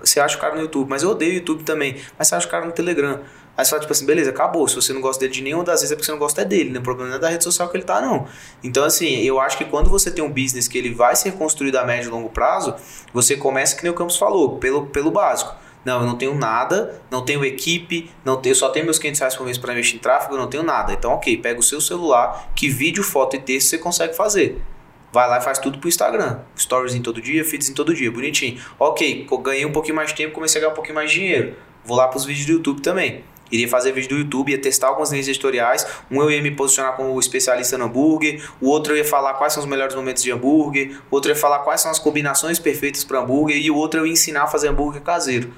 [0.00, 1.96] Você acha o cara no YouTube, mas eu odeio o YouTube também.
[2.18, 3.20] Mas você acha o cara no Telegram.
[3.56, 4.68] Aí você fala, tipo assim, beleza, acabou.
[4.68, 6.70] Se você não gosta dele de nenhuma das vezes é porque você não gosta dele,
[6.70, 6.78] né?
[6.78, 8.28] O problema não é da rede social que ele tá, não.
[8.62, 11.74] Então, assim, eu acho que quando você tem um business que ele vai ser construído
[11.74, 12.76] a médio e longo prazo,
[13.12, 15.56] você começa, que nem o Campos falou, pelo, pelo básico.
[15.84, 19.34] Não, eu não tenho nada, não tenho equipe, não tenho, só tenho meus 500 reais
[19.34, 20.92] por mês para investir em tráfego, eu não tenho nada.
[20.92, 24.62] Então, ok, pega o seu celular, que vídeo, foto e texto você consegue fazer.
[25.12, 26.40] Vai lá e faz tudo pro Instagram.
[26.56, 28.60] Stories em todo dia, feeds em todo dia, bonitinho.
[28.78, 31.56] Ok, ganhei um pouquinho mais de tempo, comecei a ganhar um pouquinho mais de dinheiro.
[31.84, 33.24] Vou lá pros vídeos do YouTube também.
[33.50, 35.86] Iria fazer vídeo do YouTube, ia testar algumas linhas editoriais.
[36.10, 39.54] Um eu ia me posicionar como especialista no hambúrguer, o outro eu ia falar quais
[39.54, 43.04] são os melhores momentos de hambúrguer, o outro ia falar quais são as combinações perfeitas
[43.04, 45.52] para hambúrguer e o outro eu ia ensinar a fazer hambúrguer caseiro.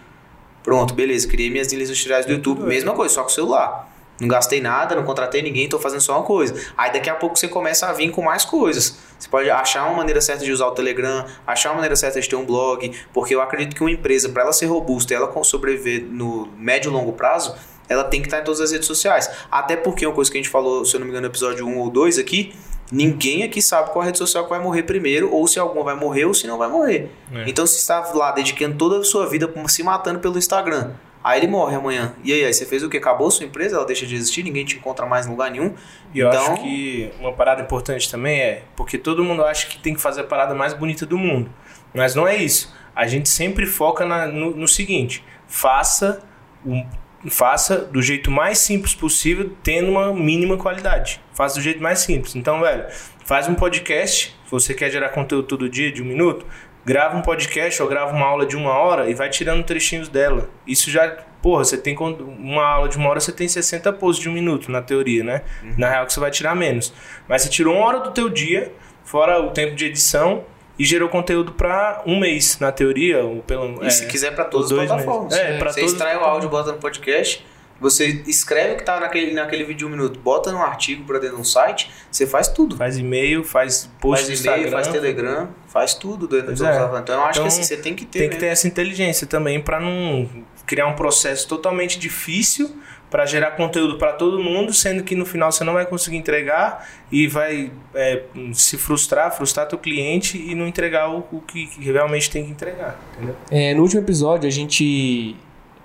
[0.63, 3.89] Pronto, beleza, criei minhas linhas editoriais do YouTube, mesma coisa, só com o celular.
[4.21, 6.55] Não gastei nada, não contratei ninguém, tô fazendo só uma coisa.
[6.77, 8.99] Aí daqui a pouco você começa a vir com mais coisas.
[9.19, 12.29] Você pode achar uma maneira certa de usar o Telegram, achar uma maneira certa de
[12.29, 15.31] ter um blog, porque eu acredito que uma empresa, para ela ser robusta e ela
[15.43, 17.55] sobreviver no médio e longo prazo,
[17.89, 19.31] ela tem que estar em todas as redes sociais.
[19.51, 21.67] Até porque uma coisa que a gente falou, se eu não me engano, no episódio
[21.67, 22.55] 1 ou 2 aqui,
[22.93, 26.25] ninguém aqui sabe qual rede social que vai morrer primeiro, ou se alguma vai morrer
[26.27, 27.11] ou se não vai morrer.
[27.33, 27.49] É.
[27.49, 31.47] Então se está lá dedicando toda a sua vida se matando pelo Instagram, aí ele
[31.47, 32.15] morre amanhã.
[32.25, 32.97] E aí, aí você fez o que?
[32.97, 35.75] Acabou a sua empresa, ela deixa de existir, ninguém te encontra mais em lugar nenhum.
[36.15, 39.79] E eu Então- acho que uma parada importante também é, porque todo mundo acha que
[39.79, 41.51] tem que fazer a parada mais bonita do mundo.
[41.95, 42.75] Mas não é isso.
[42.95, 46.23] A gente sempre foca na- no, no seguinte: faça,
[46.65, 46.85] o-
[47.29, 51.21] faça do jeito mais simples possível, tendo uma mínima qualidade.
[51.35, 52.35] Faça do jeito mais simples.
[52.35, 52.85] Então, velho,
[53.25, 54.35] faz um podcast.
[54.45, 56.45] Se você quer gerar conteúdo todo dia de um minuto,
[56.85, 60.49] grava um podcast ou grava uma aula de uma hora e vai tirando trechinhos dela.
[60.67, 61.09] Isso já,
[61.43, 64.71] porra, você tem uma aula de uma hora, você tem 60 posts de um minuto,
[64.71, 65.43] na teoria, né?
[65.77, 66.93] Na real que você vai tirar menos.
[67.29, 68.73] Mas você tirou uma hora do teu dia,
[69.05, 70.45] fora o tempo de edição,
[70.79, 73.85] e gerou conteúdo pra um mês, na teoria, ou pelo...
[73.85, 75.35] E é, se quiser para todas as plataformas.
[75.35, 75.51] meses.
[75.51, 77.45] É, pra você todas extrai as o áudio, bota no podcast,
[77.81, 81.19] você escreve o que tá naquele, naquele vídeo de um minuto, bota num artigo para
[81.19, 82.77] dentro de um site, você faz tudo.
[82.77, 84.71] Faz e-mail, faz post faz no e-mail, Instagram.
[84.71, 87.01] faz Telegram, faz tudo dentro do é.
[87.01, 88.19] Então eu acho Então, que assim, você tem que ter.
[88.19, 88.41] Tem que mesmo.
[88.41, 90.29] ter essa inteligência também pra não
[90.67, 92.71] criar um processo totalmente difícil
[93.11, 96.89] pra gerar conteúdo pra todo mundo, sendo que no final você não vai conseguir entregar
[97.11, 98.23] e vai é,
[98.55, 102.53] se frustrar, frustrar teu cliente e não entregar o, o que que realmente tem que
[102.53, 103.35] entregar, entendeu?
[103.51, 105.35] É, no último episódio a gente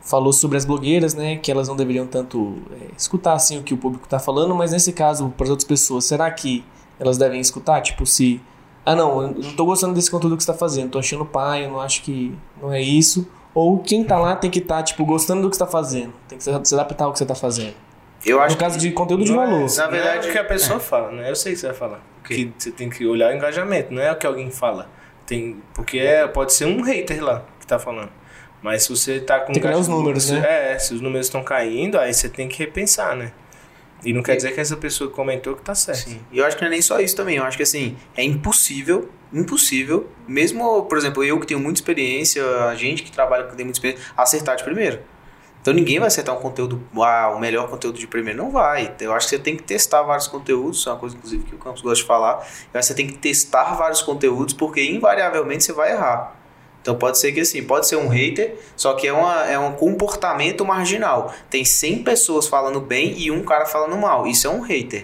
[0.06, 1.36] falou sobre as blogueiras, né?
[1.38, 4.72] Que elas não deveriam tanto é, escutar assim o que o público tá falando, mas
[4.72, 6.63] nesse caso, para as outras pessoas, será que
[7.00, 7.82] elas devem escutar?
[7.82, 8.39] Tipo, se.
[8.86, 11.65] Ah, não, eu não tô gostando desse conteúdo que você tá fazendo, tô achando pai,
[11.65, 13.28] eu não acho que não é isso.
[13.54, 16.13] Ou quem tá lá tem que estar, tipo, gostando do que você tá fazendo.
[16.28, 17.74] Tem que se adaptar ao que você tá fazendo.
[18.26, 19.65] Eu acho No caso de conteúdo de é- valor.
[19.76, 21.30] Na é verdade, o que a pessoa fala, né?
[21.30, 22.02] Eu sei que você vai falar.
[22.24, 24.88] Que você tem que olhar o engajamento, não é o que alguém fala.
[25.26, 28.10] Tem, porque é, pode ser um hater lá que tá falando.
[28.65, 29.54] Mas se você tá com.
[29.54, 30.73] Tem que olhar os números, né?
[30.73, 33.32] É, se os números estão caindo, aí você tem que repensar, né?
[34.04, 36.10] E não quer dizer que essa pessoa que comentou que tá certo.
[36.10, 36.19] Sim.
[36.32, 37.38] E eu acho que não é nem só isso também.
[37.38, 42.43] Eu acho que assim, é impossível, impossível, mesmo, por exemplo, eu que tenho muita experiência,
[42.65, 45.04] a gente que trabalha que tem muita experiência, acertar de primeira.
[45.62, 48.39] Então ninguém vai acertar um conteúdo, ah, o melhor conteúdo de primeiro.
[48.39, 48.95] Não vai.
[48.99, 51.54] Eu acho que você tem que testar vários conteúdos, isso é uma coisa, inclusive, que
[51.54, 52.34] o Campos gosta de falar.
[52.34, 56.44] Eu acho que você tem que testar vários conteúdos, porque invariavelmente você vai errar.
[56.86, 59.71] Então pode ser que assim, pode ser um hater, só que é, uma, é um
[59.71, 61.34] comportamento marginal.
[61.50, 64.28] Tem 100 pessoas falando bem e um cara falando mal.
[64.28, 65.04] Isso é um hater.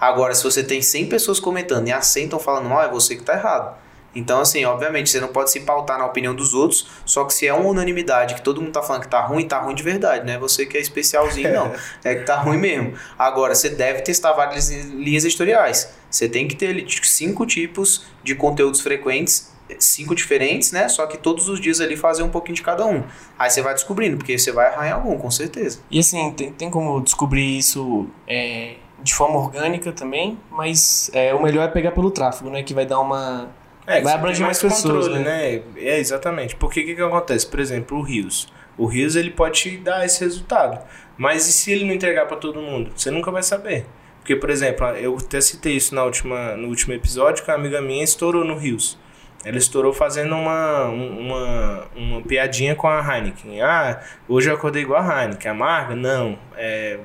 [0.00, 3.16] Agora, se você tem 100 pessoas comentando e a 100 estão falando mal, é você
[3.16, 3.76] que tá errado.
[4.14, 7.46] Então, assim, obviamente, você não pode se pautar na opinião dos outros, só que se
[7.46, 10.24] é uma unanimidade, que todo mundo tá falando que tá ruim, tá ruim de verdade,
[10.24, 10.38] né?
[10.38, 11.70] Você que é especialzinho, não.
[12.02, 12.94] É que tá ruim mesmo.
[13.18, 15.92] Agora, você deve testar várias linhas editoriais.
[16.10, 20.88] Você tem que ter cinco tipos de conteúdos frequentes cinco diferentes, né?
[20.88, 23.02] Só que todos os dias ali fazer um pouquinho de cada um.
[23.38, 25.80] Aí você vai descobrindo, porque você vai errar em algum, com certeza.
[25.90, 31.42] E assim, tem, tem como descobrir isso é, de forma orgânica também, mas é, o
[31.42, 32.62] melhor é pegar pelo tráfego, né?
[32.62, 33.48] Que vai dar uma.
[33.86, 35.56] É, vai abranger mais, mais pessoas, controle, né?
[35.56, 35.62] né?
[35.76, 36.56] É, exatamente.
[36.56, 37.46] Porque o que, que acontece?
[37.46, 38.48] Por exemplo, o Rios.
[38.76, 40.82] O Rios ele pode te dar esse resultado.
[41.16, 42.90] Mas e se ele não entregar para todo mundo?
[42.96, 43.86] Você nunca vai saber.
[44.24, 47.80] Porque, por exemplo, eu até citei isso na última, no último episódio, que a amiga
[47.82, 48.98] minha estourou no Rios.
[49.44, 53.60] Ela estourou fazendo uma, uma, uma piadinha com a Heineken.
[53.60, 55.50] Ah, hoje eu acordei igual a Heineken.
[55.50, 55.94] Amarga?
[55.94, 56.38] Não.
[56.56, 56.98] É,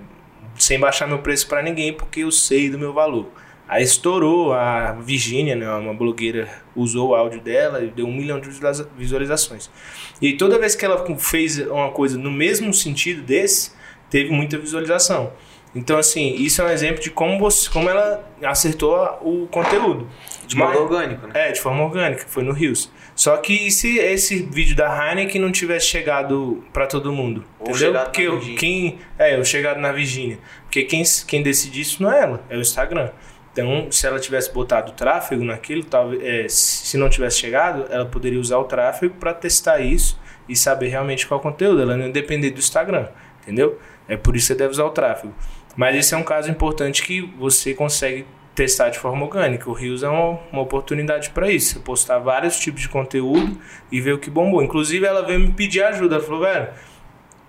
[0.57, 3.27] sem baixar meu preço para ninguém, porque eu sei do meu valor.
[3.67, 8.39] Aí estourou, a Virginia, né, uma blogueira, usou o áudio dela e deu um milhão
[8.39, 8.49] de
[8.97, 9.69] visualizações.
[10.19, 13.71] E toda vez que ela fez uma coisa no mesmo sentido desse,
[14.09, 15.31] teve muita visualização.
[15.73, 20.07] Então, assim, isso é um exemplo de como, você, como ela acertou o conteúdo.
[20.47, 21.49] De modo orgânico, né?
[21.49, 22.91] É, de forma orgânica, foi no Rios.
[23.15, 27.45] Só que se esse vídeo da Heineken não tivesse chegado para todo mundo?
[27.59, 27.93] Ou entendeu?
[28.01, 28.97] Porque eu, quem.
[29.17, 30.39] É, eu chegado na Virgínia.
[30.63, 33.11] Porque quem, quem decide isso não é ela, é o Instagram.
[33.51, 38.39] Então, se ela tivesse botado tráfego naquilo, talvez, é, se não tivesse chegado, ela poderia
[38.39, 41.81] usar o tráfego para testar isso e saber realmente qual é conteúdo.
[41.81, 43.07] Ela não depender do Instagram,
[43.41, 43.77] entendeu?
[44.07, 45.33] É por isso que você deve usar o tráfego.
[45.79, 49.69] Mas esse é um caso importante que você consegue testar de forma orgânica.
[49.69, 51.75] O Rios é uma, uma oportunidade para isso.
[51.75, 53.57] Você postar vários tipos de conteúdo
[53.89, 54.61] e ver o que bombou.
[54.61, 56.15] Inclusive, ela veio me pedir ajuda.
[56.15, 56.67] Ela falou, velho,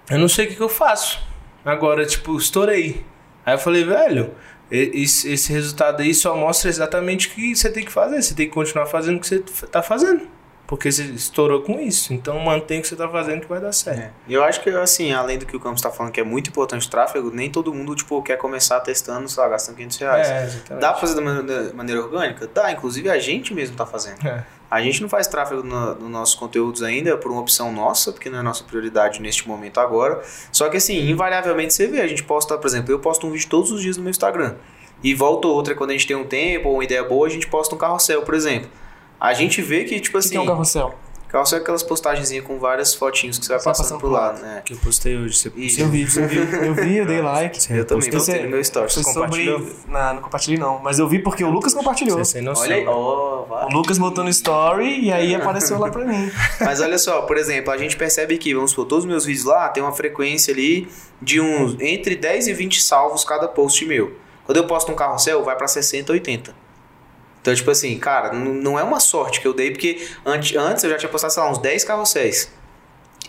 [0.08, 1.20] eu não sei o que, que eu faço.
[1.64, 3.04] Agora, tipo, estourei.
[3.44, 4.32] Aí eu falei, velho,
[4.70, 8.22] esse, esse resultado aí só mostra exatamente o que você tem que fazer.
[8.22, 10.28] Você tem que continuar fazendo o que você tá fazendo.
[10.70, 12.14] Porque você estourou com isso.
[12.14, 14.02] Então mantém o que você está fazendo que vai dar certo.
[14.02, 14.12] É.
[14.28, 16.86] Eu acho que, assim, além do que o Campos está falando, que é muito importante
[16.86, 20.30] o tráfego, nem todo mundo, tipo, quer começar testando, sei lá, gastando 500 reais.
[20.30, 20.80] É, exatamente.
[20.80, 22.48] Dá para fazer da maneira orgânica?
[22.54, 24.24] Dá, inclusive a gente mesmo está fazendo.
[24.24, 24.44] É.
[24.70, 28.30] A gente não faz tráfego nos no nossos conteúdos ainda por uma opção nossa, porque
[28.30, 30.22] não é nossa prioridade neste momento agora.
[30.52, 33.48] Só que assim, invariavelmente você vê, a gente posta, por exemplo, eu posto um vídeo
[33.48, 34.54] todos os dias no meu Instagram.
[35.02, 37.48] E volta outra quando a gente tem um tempo ou uma ideia boa, a gente
[37.48, 38.70] posta um carrossel, por exemplo
[39.20, 40.30] a gente vê que, tipo assim.
[40.30, 40.94] Que é um assim, carrossel?
[41.30, 44.62] Carrossel é aquelas postagens com várias fotinhos que você vai passando, passando por lá, né?
[44.64, 45.36] Que eu postei hoje.
[45.36, 46.42] Você, você viu, você viu.
[46.42, 47.62] Eu vi, eu dei like.
[47.62, 48.92] Você eu também postei no meu story.
[48.92, 49.60] Você compartilhou?
[49.60, 49.76] Sobre...
[49.86, 50.80] Não, não compartilhei não.
[50.80, 52.18] Mas eu vi porque o Lucas compartilhou.
[52.18, 52.64] Você sem noção.
[52.64, 52.86] Olha aí.
[52.86, 56.32] Oh, o Lucas botou no story e aí apareceu lá pra mim.
[56.60, 59.44] Mas olha só, por exemplo, a gente percebe que, vamos supor, todos os meus vídeos
[59.44, 60.88] lá tem uma frequência ali
[61.22, 64.16] de uns entre 10 e 20 salvos cada post meu.
[64.44, 66.69] Quando eu posto um carrossel, vai pra 60, 80.
[67.40, 70.90] Então, tipo assim, cara, não é uma sorte que eu dei, porque antes, antes eu
[70.90, 72.52] já tinha postado, sei lá, uns 10 carrosséis.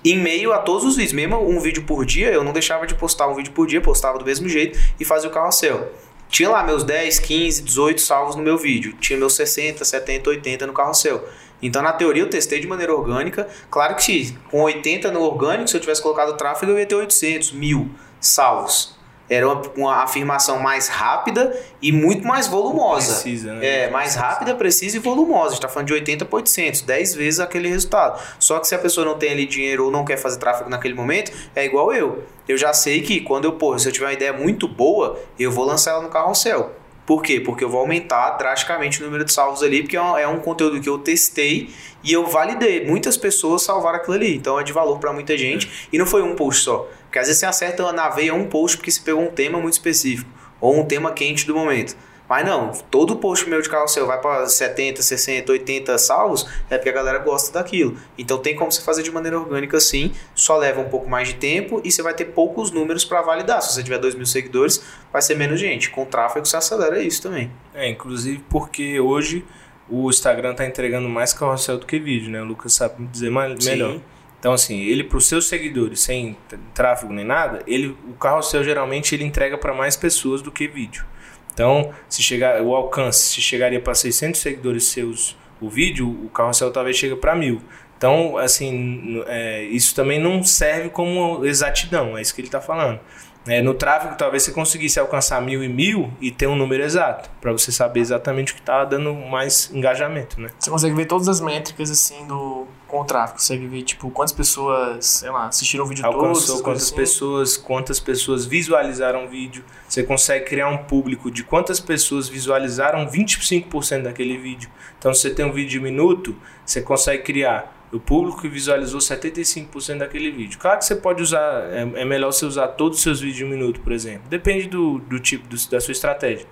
[0.04, 2.96] Em meio a todos os vídeos, mesmo um vídeo por dia, eu não deixava de
[2.96, 5.92] postar um vídeo por dia, postava do mesmo jeito e fazia o carrossel.
[6.28, 8.94] Tinha lá meus 10, 15, 18 salvos no meu vídeo.
[9.00, 11.28] Tinha meus 60, 70, 80 no carrossel.
[11.62, 13.48] Então, na teoria, eu testei de maneira orgânica.
[13.70, 17.52] Claro que com 80 no orgânico, se eu tivesse colocado tráfego, eu ia ter 800,
[17.52, 19.01] 1000 salvos
[19.32, 23.14] era uma, uma, afirmação mais rápida e muito mais volumosa.
[23.14, 23.86] Precisa, né?
[23.86, 25.46] É, mais rápida, precisa e volumosa.
[25.46, 28.22] A gente está falando de 80 para 800, 10 vezes aquele resultado.
[28.38, 30.94] Só que se a pessoa não tem ali dinheiro ou não quer fazer tráfego naquele
[30.94, 32.26] momento, é igual eu.
[32.46, 35.50] Eu já sei que quando eu, pô, se eu tiver uma ideia muito boa, eu
[35.50, 36.76] vou lançar ela no carrossel.
[37.06, 37.40] Por quê?
[37.40, 40.40] Porque eu vou aumentar drasticamente o número de salvos ali, porque é um, é um
[40.40, 41.70] conteúdo que eu testei
[42.04, 42.86] e eu validei.
[42.86, 45.88] Muitas pessoas salvaram aquilo ali, então é de valor para muita gente.
[45.92, 46.88] E não foi um post só.
[47.12, 49.74] Porque às vezes você acerta na veia um post porque você pegou um tema muito
[49.74, 51.94] específico, ou um tema quente do momento.
[52.30, 56.90] Mas não, todo post meu de carrossel vai para 70, 60, 80 salvos, é porque
[56.90, 57.98] a galera gosta daquilo.
[58.18, 61.34] Então tem como você fazer de maneira orgânica sim, só leva um pouco mais de
[61.34, 63.62] tempo e você vai ter poucos números para validar.
[63.62, 65.90] Se você tiver 2 mil seguidores, vai ser menos gente.
[65.90, 67.52] Com tráfego você acelera isso também.
[67.74, 69.44] É, inclusive porque hoje
[69.90, 72.42] o Instagram está entregando mais carrossel do que vídeo, né?
[72.42, 74.00] O Lucas sabe dizer mais, melhor.
[74.42, 76.36] Então, assim, ele para os seus seguidores, sem
[76.74, 81.06] tráfego nem nada, ele, o carrossel geralmente ele entrega para mais pessoas do que vídeo.
[81.54, 86.72] Então, se chegar o alcance, se chegaria para 600 seguidores seus o vídeo, o carrossel
[86.72, 87.62] talvez chegue para mil.
[87.96, 93.00] Então, assim, é, isso também não serve como exatidão, é isso que ele está falando.
[93.48, 97.30] É, no tráfego, talvez você conseguisse alcançar mil e mil e ter um número exato,
[97.40, 100.50] para você saber exatamente o que está dando mais engajamento, né?
[100.58, 103.40] Você consegue ver todas as métricas, assim, do com o tráfego.
[103.40, 106.14] Você consegue ver, tipo, quantas pessoas, sei lá, assistiram o vídeo todo.
[106.14, 106.96] alcançou essas quantas assim.
[106.96, 109.64] pessoas, quantas pessoas visualizaram o vídeo.
[109.88, 114.70] Você consegue criar um público de quantas pessoas visualizaram 25% daquele vídeo.
[115.00, 119.02] Então, se você tem um vídeo de minuto, você consegue criar o público que visualizou
[119.02, 120.58] 75% daquele vídeo.
[120.60, 121.42] Claro que você pode usar,
[121.74, 124.22] é, é melhor você usar todos os seus vídeos de um minuto, por exemplo.
[124.30, 126.46] Depende do, do tipo, do- da sua estratégia.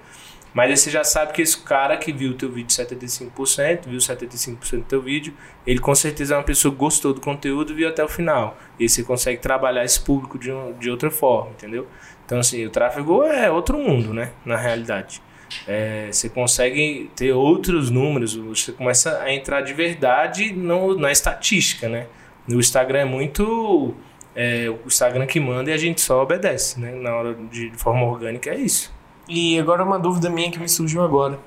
[0.54, 4.00] Mas aí você já sabe que esse cara que viu o teu vídeo 75%, viu
[4.00, 5.34] 75% do teu vídeo,
[5.66, 8.58] ele com certeza é uma pessoa que gostou do conteúdo e viu até o final.
[8.80, 11.88] E aí você consegue trabalhar esse público de, um- de outra forma, entendeu?
[12.26, 14.32] Então, assim, o tráfego é outro mundo, né?
[14.46, 15.22] Na realidade.
[15.68, 21.90] É, você consegue ter outros números, você começa a entrar de verdade no, na estatística,
[21.90, 22.06] né?
[22.48, 23.96] No Instagram é muito...
[24.36, 26.92] é, o Instagram que manda e a gente só obedece, né?
[26.92, 28.94] Na hora de, de forma orgânica é isso.
[29.30, 31.40] E agora uma dúvida minha que me surgiu agora.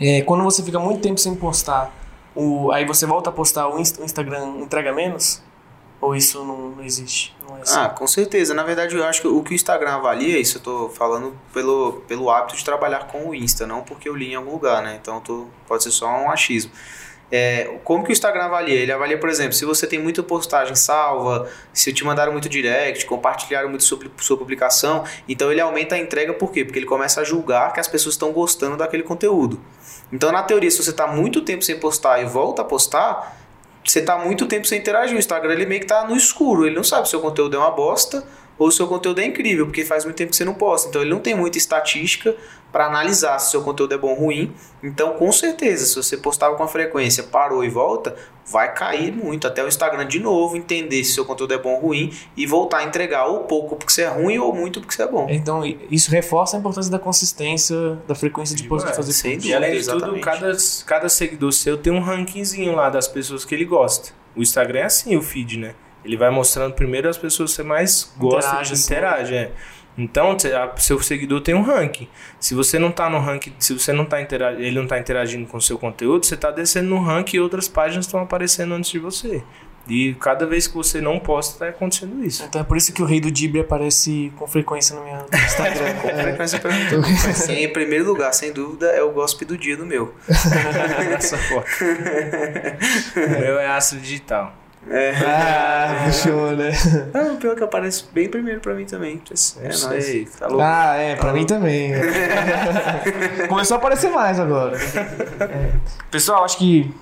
[0.00, 1.92] É, quando você fica muito tempo sem postar,
[2.34, 5.40] o, aí você volta a postar, o, Inst- o Instagram entrega menos?
[6.00, 7.34] Ou isso não, não existe?
[7.48, 7.78] Não é assim?
[7.78, 8.52] Ah, com certeza.
[8.54, 12.02] Na verdade, eu acho que o que o Instagram avalia, isso eu tô falando pelo,
[12.08, 14.98] pelo hábito de trabalhar com o Insta, não porque eu li em algum lugar, né?
[15.00, 16.72] Então tô, pode ser só um achismo.
[17.36, 18.76] É, como que o Instagram avalia?
[18.76, 23.04] Ele avalia, por exemplo, se você tem muita postagem salva, se te mandaram muito direct,
[23.06, 26.64] compartilharam muito sua, sua publicação, então ele aumenta a entrega, por quê?
[26.64, 29.60] Porque ele começa a julgar que as pessoas estão gostando daquele conteúdo.
[30.12, 33.36] Então, na teoria, se você está muito tempo sem postar e volta a postar,
[33.84, 35.16] você tá muito tempo sem interagir.
[35.16, 36.64] O Instagram ele meio que tá no escuro.
[36.64, 38.22] Ele não sabe se o seu conteúdo é uma bosta
[38.58, 40.88] ou seu conteúdo é incrível, porque faz muito tempo que você não posta.
[40.88, 42.34] Então ele não tem muita estatística
[42.74, 44.52] para analisar se o seu conteúdo é bom ou ruim.
[44.82, 49.46] Então, com certeza, se você postava com a frequência, parou e volta, vai cair muito
[49.46, 52.44] até o Instagram de novo entender se o seu conteúdo é bom ou ruim e
[52.46, 55.28] voltar a entregar ou pouco porque você é ruim ou muito porque você é bom.
[55.30, 59.34] Então, isso reforça a importância da consistência, da frequência de, post, de Ué, fazer sem
[59.34, 59.48] post.
[59.48, 60.10] E além de Exatamente.
[60.10, 60.52] tudo, cada,
[60.84, 64.10] cada seguidor seu tem um rankingzinho lá das pessoas que ele gosta.
[64.34, 65.74] O Instagram é assim, o feed, né?
[66.04, 69.52] Ele vai mostrando primeiro as pessoas que você mais gosta Interage, de interage, é.
[69.96, 70.36] Então,
[70.76, 72.08] seu seguidor tem um ranking.
[72.40, 75.46] Se você não tá no ranking, se você não tá interagindo, ele não tá interagindo
[75.46, 78.90] com o seu conteúdo, você tá descendo no ranking e outras páginas estão aparecendo antes
[78.90, 79.42] de você.
[79.86, 82.42] E cada vez que você não posta, tá acontecendo isso.
[82.42, 85.94] Então é por isso que o rei do Dibre aparece com frequência no meu Instagram.
[86.00, 87.02] Com frequência perguntou.
[87.54, 90.14] Em primeiro lugar, sem dúvida, é o gospel do dia do meu.
[91.18, 91.68] Essa foto.
[93.14, 94.54] o meu é astro digital.
[94.90, 96.70] Ah, puxou, né?
[97.14, 99.20] Ah, o pior é que aparece bem primeiro pra mim também.
[99.60, 100.30] É, nóis.
[100.38, 100.48] tá.
[100.60, 101.92] Ah, é, pra mim também.
[103.48, 104.76] Começou a aparecer mais agora.
[105.40, 105.72] É.
[106.10, 106.94] Pessoal, acho que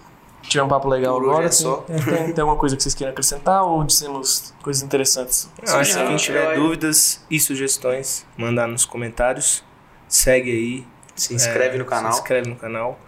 [0.43, 1.47] tivemos um papo legal Por agora.
[1.47, 1.77] é só.
[1.79, 5.49] Tem, tem, alguma coisa que vocês queiram acrescentar ou dissemos coisas interessantes?
[5.67, 9.65] Eu acho que quem tiver eu- dúvidas e sugestões, mandar nos comentários.
[10.09, 10.87] Segue aí.
[11.15, 12.13] Se inscreve É, no canal.
[12.13, 12.99] Se inscreve no canal.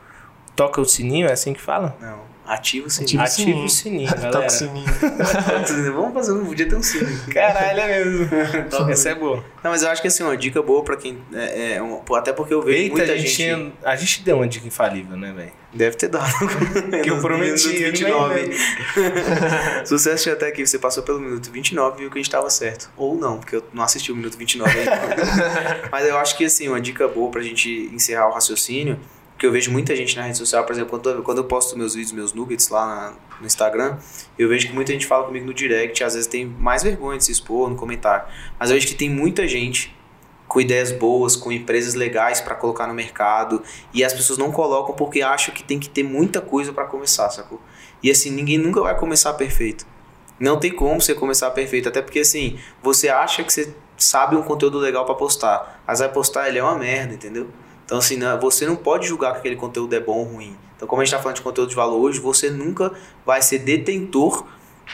[0.54, 1.96] Toca o sininho, é assim que fala?
[2.00, 3.20] Não, ativa o Ativa sininho.
[3.22, 3.64] Ativa sininho.
[3.64, 4.46] o sininho, Toca galera.
[4.46, 4.86] o sininho.
[5.94, 7.20] Vamos fazer um podia ter um sininho.
[7.32, 8.28] Caralho, é mesmo.
[8.90, 9.44] Essa é boa.
[9.62, 11.18] Não, mas eu acho que assim, uma dica boa pra quem.
[11.32, 13.72] É, é um- até porque eu vejo Eita, muita a gente, gente.
[13.82, 15.52] a gente deu uma dica infalível, né, velho?
[15.72, 16.32] Deve ter dado.
[17.02, 18.42] Que eu prometi, minutos eu 29.
[18.42, 22.22] nem Se você assistiu até aqui, você passou pelo minuto 29 e viu que a
[22.22, 22.88] gente tava certo.
[22.96, 25.00] Ou não, porque eu não assisti o minuto 29 ainda.
[25.90, 29.00] Mas eu acho que assim, uma dica boa pra gente encerrar o raciocínio,
[29.38, 31.76] que eu vejo muita gente na rede social, por exemplo, quando, eu- quando eu posto
[31.76, 33.96] meus vídeos, meus nuggets lá na- no Instagram,
[34.38, 37.24] eu vejo que muita gente fala comigo no direct, às vezes tem mais vergonha de
[37.24, 38.24] se expor no comentário.
[38.58, 39.94] Mas eu vejo que tem muita gente
[40.46, 43.60] com ideias boas, com empresas legais pra colocar no mercado,
[43.92, 47.28] e as pessoas não colocam porque acham que tem que ter muita coisa pra começar,
[47.30, 47.60] sacou?
[48.00, 49.84] E assim, ninguém nunca vai começar perfeito.
[50.38, 54.42] Não tem como você começar perfeito, até porque assim, você acha que você sabe um
[54.42, 57.48] conteúdo legal pra postar, mas vai postar ele é uma merda, entendeu?
[57.84, 60.56] Então assim, não- você não pode julgar que aquele conteúdo é bom ou ruim.
[60.76, 62.92] Então como a gente tá falando de conteúdo de valor hoje, você nunca
[63.24, 64.46] vai ser detentor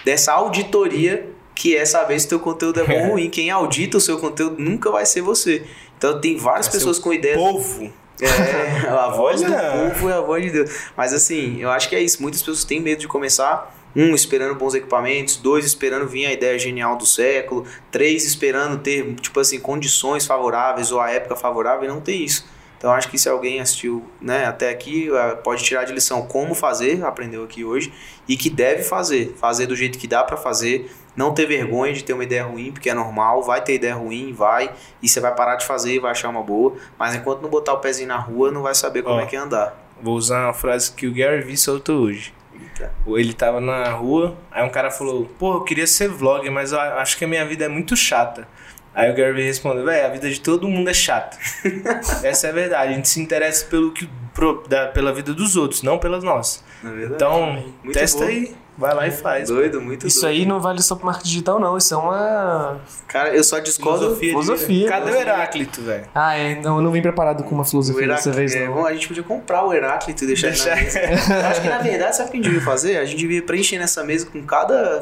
[0.04, 3.28] dessa auditoria que é saber se o teu conteúdo é bom ou ruim.
[3.30, 5.64] Quem audita o seu conteúdo nunca vai ser você.
[5.98, 7.92] Então tem várias Vai pessoas com ideias Povo.
[8.20, 10.70] é, a voz do povo é a voz de Deus.
[10.96, 12.22] Mas assim, eu acho que é isso.
[12.22, 13.76] Muitas pessoas têm medo de começar.
[13.94, 15.36] Um, esperando bons equipamentos.
[15.36, 17.66] Dois, esperando vir a ideia genial do século.
[17.90, 21.84] Três, esperando ter, tipo assim, condições favoráveis ou a época favorável.
[21.84, 22.46] E não tem isso.
[22.80, 26.54] Então, acho que se alguém assistiu né, até aqui, eh, pode tirar de lição como
[26.54, 27.92] fazer, aprendeu aqui hoje,
[28.26, 29.34] e que deve fazer.
[29.36, 30.90] Fazer do jeito que dá pra fazer.
[31.14, 33.42] Não ter vergonha de ter uma ideia ruim, porque é normal.
[33.42, 34.72] Vai ter ideia ruim, vai.
[35.02, 36.74] E você vai parar de fazer e vai achar uma boa.
[36.98, 39.20] Mas enquanto não botar o pezinho na rua, não vai saber como Ó.
[39.20, 39.76] é que é andar.
[40.02, 42.32] Vou usar uma frase que o Gary Vee soltou hoje.
[42.58, 42.90] Eita.
[43.06, 47.18] Ele tava na rua, aí um cara falou: Pô, eu queria ser vlogger, mas acho
[47.18, 48.48] que a minha vida é muito chata.
[48.94, 51.36] Aí o Gary Vee respondeu: Véi, a vida de todo mundo é chata.
[52.24, 52.92] Essa é a verdade.
[52.92, 56.64] A gente se interessa pelo que pro- da- pela vida dos outros, não pelas nossas.
[56.82, 57.14] Na verdade.
[57.14, 57.52] Então,
[57.84, 58.24] Muito testa bom.
[58.24, 59.48] aí, vai lá e faz.
[59.48, 60.32] Doido, muito Isso doido.
[60.32, 61.76] aí não vale só pro marketing digital, não.
[61.76, 62.80] Isso é uma.
[63.06, 64.16] Cara, eu só discordo.
[64.16, 64.30] Filosofia.
[64.30, 64.88] Filosofia.
[64.88, 65.14] Cadê o.
[65.14, 66.04] Heráclito, velho?
[66.14, 66.54] Ah, é.
[66.60, 68.74] Não, eu não vim preparado com uma filosofia dessa vez, é, não.
[68.74, 71.34] bom, a gente podia comprar o Heráclito e deixar, Deixar- ele na mesa.
[71.34, 72.96] Eu acho que na verdade, sabe o que a gente devia fazer?
[72.96, 75.00] A gente devia preencher nessa mesa com cada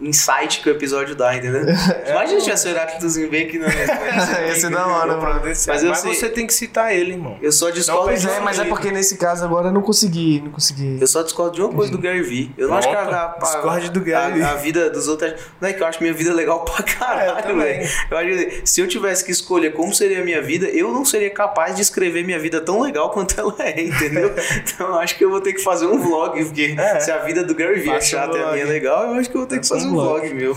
[0.00, 1.62] insight que o episódio dá, entendeu?
[2.08, 3.66] Imagina se tivesse o Heráclitozinho bem aqui na.
[3.68, 5.40] Ia ser da hora, mano.
[5.44, 7.38] Mas, Mas sei- você tem que citar ele, irmão.
[7.42, 9.82] Eu só discordo Não, Pois de é, mas é porque nesse caso agora eu não
[9.82, 10.40] consegui.
[10.44, 10.98] Não consegui.
[11.00, 12.52] Eu só discordo de uma coisa do Gary Vee.
[12.56, 15.34] Eu não acho que a, a, Discorde do Gary a- a vida dos outros.
[15.60, 17.80] Não é que eu acho minha vida legal pra É, caralho, também.
[17.80, 17.88] velho.
[18.10, 21.04] Eu acho que se eu tivesse que escolher como seria a minha vida, eu não
[21.04, 24.32] seria capaz de escrever minha vida tão legal quanto ela é, entendeu?
[24.64, 27.00] então eu acho que eu vou ter que fazer um vlog, porque É.
[27.00, 29.28] se a vida do Gary Vee é chata e a minha é legal, eu acho
[29.30, 30.20] que eu vou ter que fazer um um vlog.
[30.20, 30.56] vlog meu.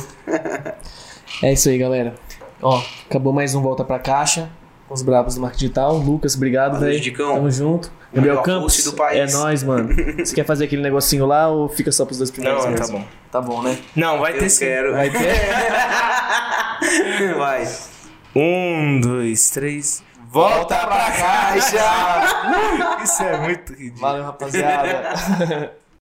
[1.44, 2.14] É isso aí, galera.
[2.62, 4.50] Ó, acabou mais um Volta Pra Caixa.
[4.88, 5.96] Com os bravos do marketing digital.
[5.98, 7.18] Lucas, obrigado, velho.
[7.18, 7.92] Tamo junto.
[8.14, 8.84] Gabriel Campos.
[8.84, 9.34] do país.
[9.34, 9.90] É nóis, mano.
[10.20, 12.66] Você quer fazer aquele negocinho lá ou fica só pros dois primeiros?
[12.66, 13.04] Não, tá bom.
[13.32, 13.78] Tá bom, né?
[13.96, 14.66] Não, vai ter Eu sim.
[14.66, 14.92] quero.
[14.92, 15.34] Vai ter?
[17.38, 17.68] Vai.
[18.36, 20.04] Um, dois, três.
[20.30, 23.02] Volta pra caixa!
[23.04, 24.02] Isso é muito ridículo.
[24.02, 25.74] Valeu, rapaziada.